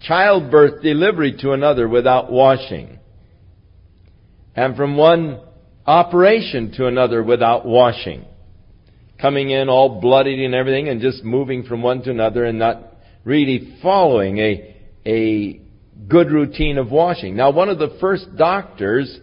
childbirth 0.00 0.82
delivery 0.82 1.36
to 1.40 1.52
another 1.52 1.88
without 1.88 2.30
washing. 2.30 2.98
And 4.56 4.76
from 4.76 4.96
one 4.96 5.40
operation 5.86 6.72
to 6.72 6.88
another 6.88 7.22
without 7.22 7.64
washing. 7.64 8.24
Coming 9.20 9.50
in 9.50 9.68
all 9.68 10.00
bloodied 10.00 10.38
and 10.38 10.54
everything 10.54 10.88
and 10.88 11.00
just 11.00 11.24
moving 11.24 11.64
from 11.64 11.82
one 11.82 12.02
to 12.02 12.10
another 12.10 12.44
and 12.44 12.58
not 12.58 12.94
really 13.24 13.78
following 13.82 14.38
a, 14.38 14.76
a 15.04 15.60
good 16.08 16.30
routine 16.30 16.78
of 16.78 16.90
washing. 16.90 17.36
Now 17.36 17.50
one 17.50 17.68
of 17.68 17.78
the 17.78 17.96
first 18.00 18.36
doctors 18.36 19.18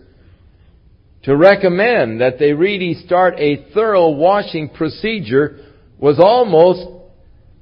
to 1.24 1.36
recommend 1.36 2.22
that 2.22 2.40
they 2.40 2.54
really 2.54 2.94
start 3.06 3.36
a 3.40 3.72
thorough 3.74 4.10
washing 4.10 4.70
procedure 4.70 5.60
was 5.98 6.20
almost 6.20 6.88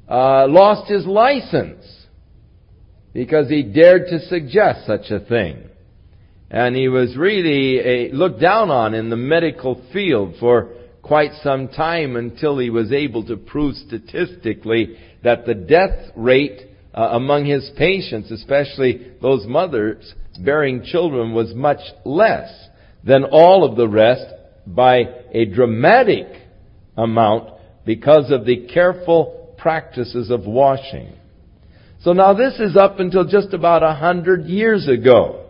uh, 0.09 0.47
lost 0.47 0.91
his 0.91 1.05
license 1.05 1.85
because 3.13 3.47
he 3.47 3.63
dared 3.63 4.07
to 4.09 4.19
suggest 4.27 4.85
such 4.85 5.11
a 5.11 5.19
thing. 5.19 5.69
And 6.49 6.75
he 6.75 6.87
was 6.87 7.15
really 7.15 7.79
a, 7.79 8.11
looked 8.11 8.41
down 8.41 8.69
on 8.69 8.93
in 8.93 9.09
the 9.09 9.15
medical 9.15 9.81
field 9.93 10.35
for 10.39 10.73
quite 11.03 11.31
some 11.43 11.67
time 11.67 12.15
until 12.15 12.57
he 12.57 12.69
was 12.69 12.91
able 12.91 13.25
to 13.25 13.37
prove 13.37 13.75
statistically 13.75 14.97
that 15.23 15.45
the 15.45 15.53
death 15.53 16.11
rate 16.15 16.61
uh, 16.93 17.09
among 17.11 17.45
his 17.45 17.69
patients, 17.77 18.31
especially 18.31 19.11
those 19.21 19.45
mothers 19.45 20.13
bearing 20.39 20.83
children, 20.83 21.33
was 21.33 21.53
much 21.53 21.81
less 22.05 22.49
than 23.03 23.25
all 23.25 23.69
of 23.69 23.75
the 23.75 23.87
rest 23.87 24.25
by 24.65 25.03
a 25.31 25.45
dramatic 25.45 26.27
amount 26.95 27.49
because 27.85 28.31
of 28.31 28.45
the 28.45 28.65
careful 28.73 29.53
practices 29.57 30.31
of 30.31 30.45
washing. 30.45 31.13
So 32.01 32.13
now 32.13 32.33
this 32.33 32.59
is 32.59 32.77
up 32.77 32.99
until 32.99 33.25
just 33.25 33.53
about 33.53 33.83
a 33.83 33.93
hundred 33.93 34.45
years 34.45 34.87
ago. 34.87 35.49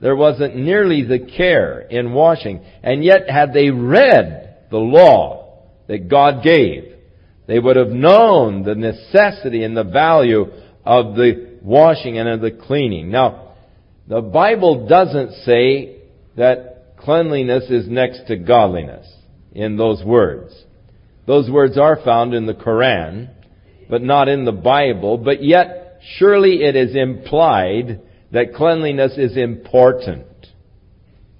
There 0.00 0.16
wasn't 0.16 0.56
nearly 0.56 1.02
the 1.02 1.18
care 1.18 1.80
in 1.80 2.12
washing. 2.12 2.64
And 2.82 3.02
yet 3.02 3.30
had 3.30 3.52
they 3.52 3.70
read 3.70 4.45
the 4.70 4.78
law 4.78 5.62
that 5.88 6.08
God 6.08 6.42
gave, 6.42 6.92
they 7.46 7.58
would 7.58 7.76
have 7.76 7.88
known 7.88 8.64
the 8.64 8.74
necessity 8.74 9.62
and 9.62 9.76
the 9.76 9.84
value 9.84 10.46
of 10.84 11.14
the 11.14 11.58
washing 11.62 12.18
and 12.18 12.28
of 12.28 12.40
the 12.40 12.50
cleaning. 12.50 13.10
Now, 13.10 13.54
the 14.08 14.20
Bible 14.20 14.88
doesn't 14.88 15.32
say 15.44 15.96
that 16.36 16.96
cleanliness 16.98 17.70
is 17.70 17.88
next 17.88 18.26
to 18.28 18.36
godliness 18.36 19.06
in 19.52 19.76
those 19.76 20.04
words. 20.04 20.54
Those 21.26 21.50
words 21.50 21.76
are 21.76 21.98
found 22.04 22.34
in 22.34 22.46
the 22.46 22.54
Koran, 22.54 23.30
but 23.88 24.02
not 24.02 24.28
in 24.28 24.44
the 24.44 24.52
Bible, 24.52 25.18
but 25.18 25.42
yet 25.42 26.00
surely 26.18 26.62
it 26.62 26.76
is 26.76 26.94
implied 26.94 28.00
that 28.32 28.54
cleanliness 28.54 29.12
is 29.16 29.36
important. 29.36 30.26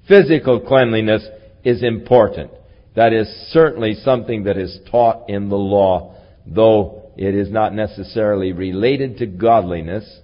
Physical 0.09 0.61
cleanliness 0.61 1.27
is 1.65 1.83
important. 1.83 2.51
That 2.97 3.13
is 3.13 3.29
certainly 3.51 3.95
something 3.95 4.45
that 4.45 4.57
is 4.57 4.79
taught 4.91 5.29
in 5.29 5.49
the 5.49 5.57
law, 5.57 6.17
though 6.47 7.13
it 7.17 7.35
is 7.35 7.51
not 7.51 7.75
necessarily 7.75 8.53
related 8.53 9.19
to 9.19 9.27
godliness, 9.27 10.21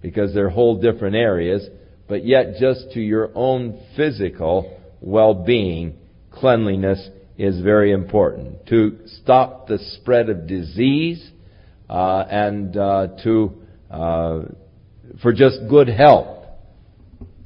because 0.00 0.32
they're 0.34 0.48
whole 0.48 0.80
different 0.80 1.16
areas, 1.16 1.68
but 2.08 2.24
yet 2.24 2.54
just 2.58 2.92
to 2.92 3.00
your 3.00 3.30
own 3.34 3.78
physical 3.94 4.80
well-being, 5.00 5.98
cleanliness 6.30 7.08
is 7.36 7.60
very 7.60 7.92
important. 7.92 8.66
To 8.68 8.98
stop 9.22 9.68
the 9.68 9.78
spread 9.78 10.30
of 10.30 10.46
disease 10.46 11.30
uh, 11.90 12.24
and 12.30 12.76
uh, 12.76 13.08
to 13.24 13.62
uh, 13.90 14.40
for 15.22 15.32
just 15.32 15.58
good 15.68 15.88
health, 15.88 16.46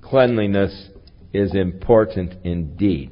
cleanliness 0.01 0.89
is 1.33 1.55
important 1.55 2.35
indeed. 2.45 3.11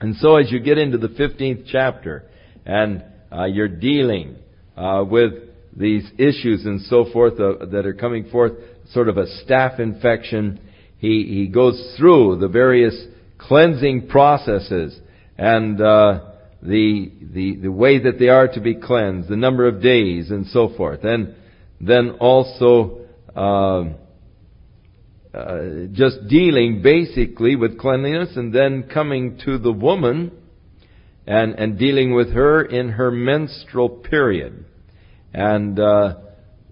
And 0.00 0.16
so, 0.16 0.36
as 0.36 0.50
you 0.50 0.60
get 0.60 0.78
into 0.78 0.98
the 0.98 1.08
fifteenth 1.08 1.66
chapter 1.70 2.24
and 2.64 3.04
uh, 3.30 3.44
you're 3.44 3.68
dealing 3.68 4.36
uh, 4.76 5.04
with 5.08 5.32
these 5.76 6.10
issues 6.18 6.64
and 6.64 6.80
so 6.82 7.06
forth 7.12 7.34
uh, 7.34 7.66
that 7.66 7.86
are 7.86 7.94
coming 7.94 8.28
forth, 8.30 8.52
sort 8.92 9.08
of 9.08 9.18
a 9.18 9.26
staph 9.44 9.78
infection, 9.78 10.60
he 10.98 11.24
he 11.28 11.48
goes 11.48 11.94
through 11.98 12.38
the 12.38 12.48
various 12.48 13.06
cleansing 13.38 14.08
processes 14.08 14.98
and 15.38 15.80
uh, 15.80 16.20
the, 16.62 17.10
the, 17.32 17.56
the 17.56 17.72
way 17.72 17.98
that 17.98 18.18
they 18.18 18.28
are 18.28 18.48
to 18.48 18.60
be 18.60 18.74
cleansed, 18.74 19.28
the 19.28 19.36
number 19.36 19.66
of 19.66 19.82
days, 19.82 20.30
and 20.30 20.46
so 20.46 20.74
forth. 20.76 21.04
And 21.04 21.34
then 21.80 22.10
also 22.20 23.06
uh, 25.32 25.86
just 25.92 26.26
dealing 26.28 26.82
basically 26.82 27.56
with 27.56 27.78
cleanliness, 27.78 28.36
and 28.36 28.52
then 28.52 28.84
coming 28.84 29.38
to 29.44 29.58
the 29.58 29.72
woman 29.72 30.32
and, 31.26 31.54
and 31.54 31.78
dealing 31.78 32.14
with 32.14 32.32
her 32.32 32.62
in 32.62 32.88
her 32.90 33.10
menstrual 33.10 33.88
period. 33.88 34.64
And 35.32 35.78
uh, 35.78 36.14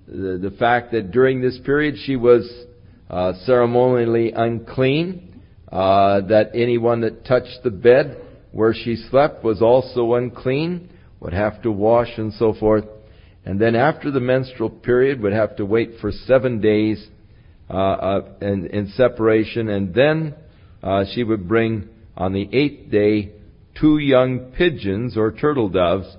the, 0.09 0.39
the 0.43 0.57
fact 0.59 0.93
that 0.93 1.13
during 1.13 1.41
this 1.41 1.59
period 1.65 1.97
she 2.05 2.17
was 2.17 2.51
uh, 3.09 3.35
ceremonially 3.45 4.33
unclean, 4.33 5.43
uh, 5.71 6.23
that 6.23 6.51
anyone 6.55 7.03
that 7.03 7.25
touched 7.25 7.61
the 7.63 7.71
bed 7.71 8.21
where 8.51 8.75
she 8.75 8.97
slept 9.11 9.45
was 9.45 9.63
also 9.63 10.15
unclean, 10.15 10.91
would 11.21 11.33
have 11.33 11.63
to 11.63 11.71
wash 11.71 12.09
and 12.17 12.33
so 12.35 12.55
forth. 12.55 12.85
And 13.45 13.61
then 13.61 13.77
after 13.77 14.11
the 14.11 14.21
menstrual 14.21 14.71
period 14.71 15.21
would 15.21 15.33
have 15.33 15.57
to 15.57 15.65
wait 15.65 15.93
for 16.01 16.11
seven 16.11 16.61
days 16.61 17.07
uh, 17.71 17.75
uh, 17.75 18.25
in, 18.41 18.66
in, 18.66 18.89
separation. 18.97 19.69
And 19.69 19.95
then 19.95 20.35
uh, 20.83 21.05
she 21.14 21.23
would 21.23 21.49
bring 21.49 21.89
on 22.16 22.33
the 22.33 22.49
eighth 22.53 22.91
day 22.91 23.33
two 23.79 23.99
young 23.99 24.53
pigeons 24.57 25.16
or 25.16 25.33
turtle 25.33 25.69
doves 25.69 26.16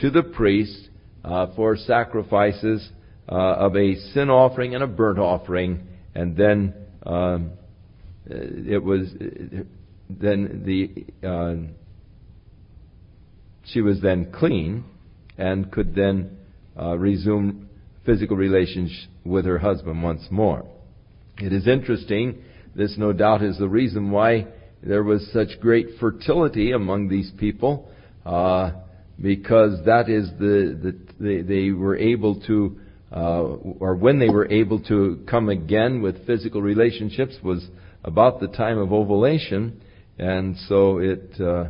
to 0.00 0.10
the 0.10 0.22
priest 0.22 0.88
uh, 1.24 1.48
for 1.56 1.76
sacrifices 1.76 2.88
uh, 3.28 3.34
of 3.34 3.76
a 3.76 3.94
sin 4.12 4.30
offering 4.30 4.74
and 4.74 4.84
a 4.84 4.86
burnt 4.86 5.18
offering. 5.18 5.86
And 6.14 6.36
then 6.36 6.74
um, 7.04 7.52
it 8.26 8.82
was 8.82 9.08
then 10.08 10.62
the 10.64 11.26
uh, 11.26 11.54
she 13.64 13.80
was 13.80 14.00
then 14.00 14.32
clean 14.32 14.84
and 15.38 15.70
could 15.70 15.94
then 15.94 16.38
uh, 16.78 16.96
resume 16.96 17.68
physical 18.04 18.36
relations 18.36 19.06
with 19.24 19.44
her 19.44 19.58
husband 19.58 20.02
once 20.02 20.26
more. 20.30 20.64
It 21.42 21.52
is 21.52 21.66
interesting. 21.66 22.42
This, 22.74 22.96
no 22.98 23.12
doubt, 23.12 23.42
is 23.42 23.58
the 23.58 23.68
reason 23.68 24.10
why 24.10 24.46
there 24.82 25.02
was 25.02 25.26
such 25.32 25.60
great 25.60 25.86
fertility 25.98 26.72
among 26.72 27.08
these 27.08 27.30
people, 27.38 27.88
uh, 28.26 28.72
because 29.20 29.84
that 29.86 30.08
is 30.08 30.30
the, 30.38 30.78
the 30.82 30.98
they, 31.18 31.42
they 31.42 31.70
were 31.70 31.96
able 31.96 32.40
to, 32.42 32.78
uh, 33.14 33.42
or 33.42 33.94
when 33.96 34.18
they 34.18 34.28
were 34.28 34.50
able 34.50 34.80
to 34.84 35.24
come 35.28 35.48
again 35.48 36.02
with 36.02 36.26
physical 36.26 36.62
relationships 36.62 37.36
was 37.42 37.66
about 38.04 38.40
the 38.40 38.48
time 38.48 38.78
of 38.78 38.92
ovulation, 38.92 39.80
and 40.18 40.56
so 40.68 40.98
it 40.98 41.40
uh, 41.40 41.64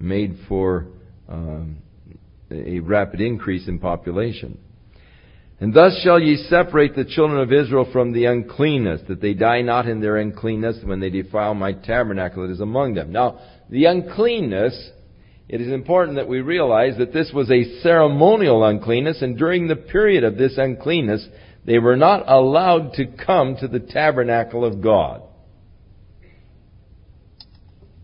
made 0.00 0.36
for 0.48 0.86
um, 1.28 1.76
a 2.50 2.78
rapid 2.80 3.20
increase 3.20 3.66
in 3.68 3.78
population. 3.78 4.58
And 5.58 5.72
thus 5.72 5.98
shall 6.02 6.20
ye 6.20 6.36
separate 6.48 6.94
the 6.94 7.04
children 7.04 7.40
of 7.40 7.52
Israel 7.52 7.88
from 7.90 8.12
the 8.12 8.26
uncleanness, 8.26 9.00
that 9.08 9.22
they 9.22 9.32
die 9.32 9.62
not 9.62 9.88
in 9.88 10.00
their 10.00 10.18
uncleanness 10.18 10.80
when 10.84 11.00
they 11.00 11.08
defile 11.08 11.54
my 11.54 11.72
tabernacle 11.72 12.46
that 12.46 12.52
is 12.52 12.60
among 12.60 12.94
them. 12.94 13.10
Now, 13.10 13.40
the 13.70 13.86
uncleanness, 13.86 14.90
it 15.48 15.62
is 15.62 15.72
important 15.72 16.16
that 16.16 16.28
we 16.28 16.40
realize 16.40 16.98
that 16.98 17.14
this 17.14 17.30
was 17.32 17.50
a 17.50 17.80
ceremonial 17.80 18.64
uncleanness, 18.64 19.22
and 19.22 19.38
during 19.38 19.66
the 19.66 19.76
period 19.76 20.24
of 20.24 20.36
this 20.36 20.58
uncleanness, 20.58 21.26
they 21.64 21.78
were 21.78 21.96
not 21.96 22.28
allowed 22.28 22.92
to 22.94 23.06
come 23.06 23.56
to 23.56 23.66
the 23.66 23.80
tabernacle 23.80 24.62
of 24.62 24.82
God. 24.82 25.22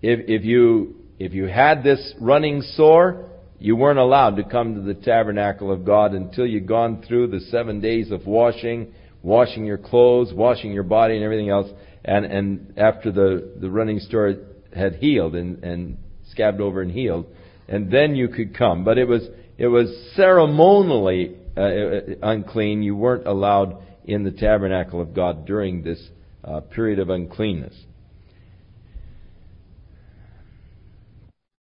If, 0.00 0.20
if 0.26 0.44
you, 0.44 0.96
if 1.18 1.34
you 1.34 1.48
had 1.48 1.84
this 1.84 2.14
running 2.18 2.62
sore, 2.62 3.28
you 3.62 3.76
weren't 3.76 4.00
allowed 4.00 4.36
to 4.36 4.42
come 4.42 4.74
to 4.74 4.80
the 4.80 4.94
tabernacle 4.94 5.70
of 5.70 5.84
God 5.84 6.14
until 6.14 6.44
you'd 6.44 6.66
gone 6.66 7.04
through 7.06 7.28
the 7.28 7.38
seven 7.38 7.80
days 7.80 8.10
of 8.10 8.26
washing, 8.26 8.92
washing 9.22 9.64
your 9.64 9.78
clothes, 9.78 10.32
washing 10.34 10.72
your 10.72 10.82
body 10.82 11.14
and 11.14 11.22
everything 11.22 11.48
else, 11.48 11.68
and, 12.04 12.24
and 12.24 12.76
after 12.76 13.12
the, 13.12 13.52
the 13.60 13.70
running 13.70 14.00
sore 14.00 14.34
had 14.74 14.96
healed 14.96 15.36
and, 15.36 15.62
and 15.62 15.96
scabbed 16.32 16.60
over 16.60 16.82
and 16.82 16.90
healed, 16.90 17.26
and 17.68 17.88
then 17.88 18.16
you 18.16 18.26
could 18.26 18.56
come. 18.56 18.82
But 18.82 18.98
it 18.98 19.06
was, 19.06 19.28
it 19.58 19.68
was 19.68 19.88
ceremonially 20.16 21.36
uh, 21.56 21.60
uh 21.60 22.00
unclean. 22.22 22.82
You 22.82 22.96
weren't 22.96 23.28
allowed 23.28 23.80
in 24.04 24.24
the 24.24 24.32
tabernacle 24.32 25.00
of 25.00 25.14
God 25.14 25.46
during 25.46 25.84
this 25.84 26.08
uh, 26.42 26.60
period 26.60 26.98
of 26.98 27.10
uncleanness. 27.10 27.74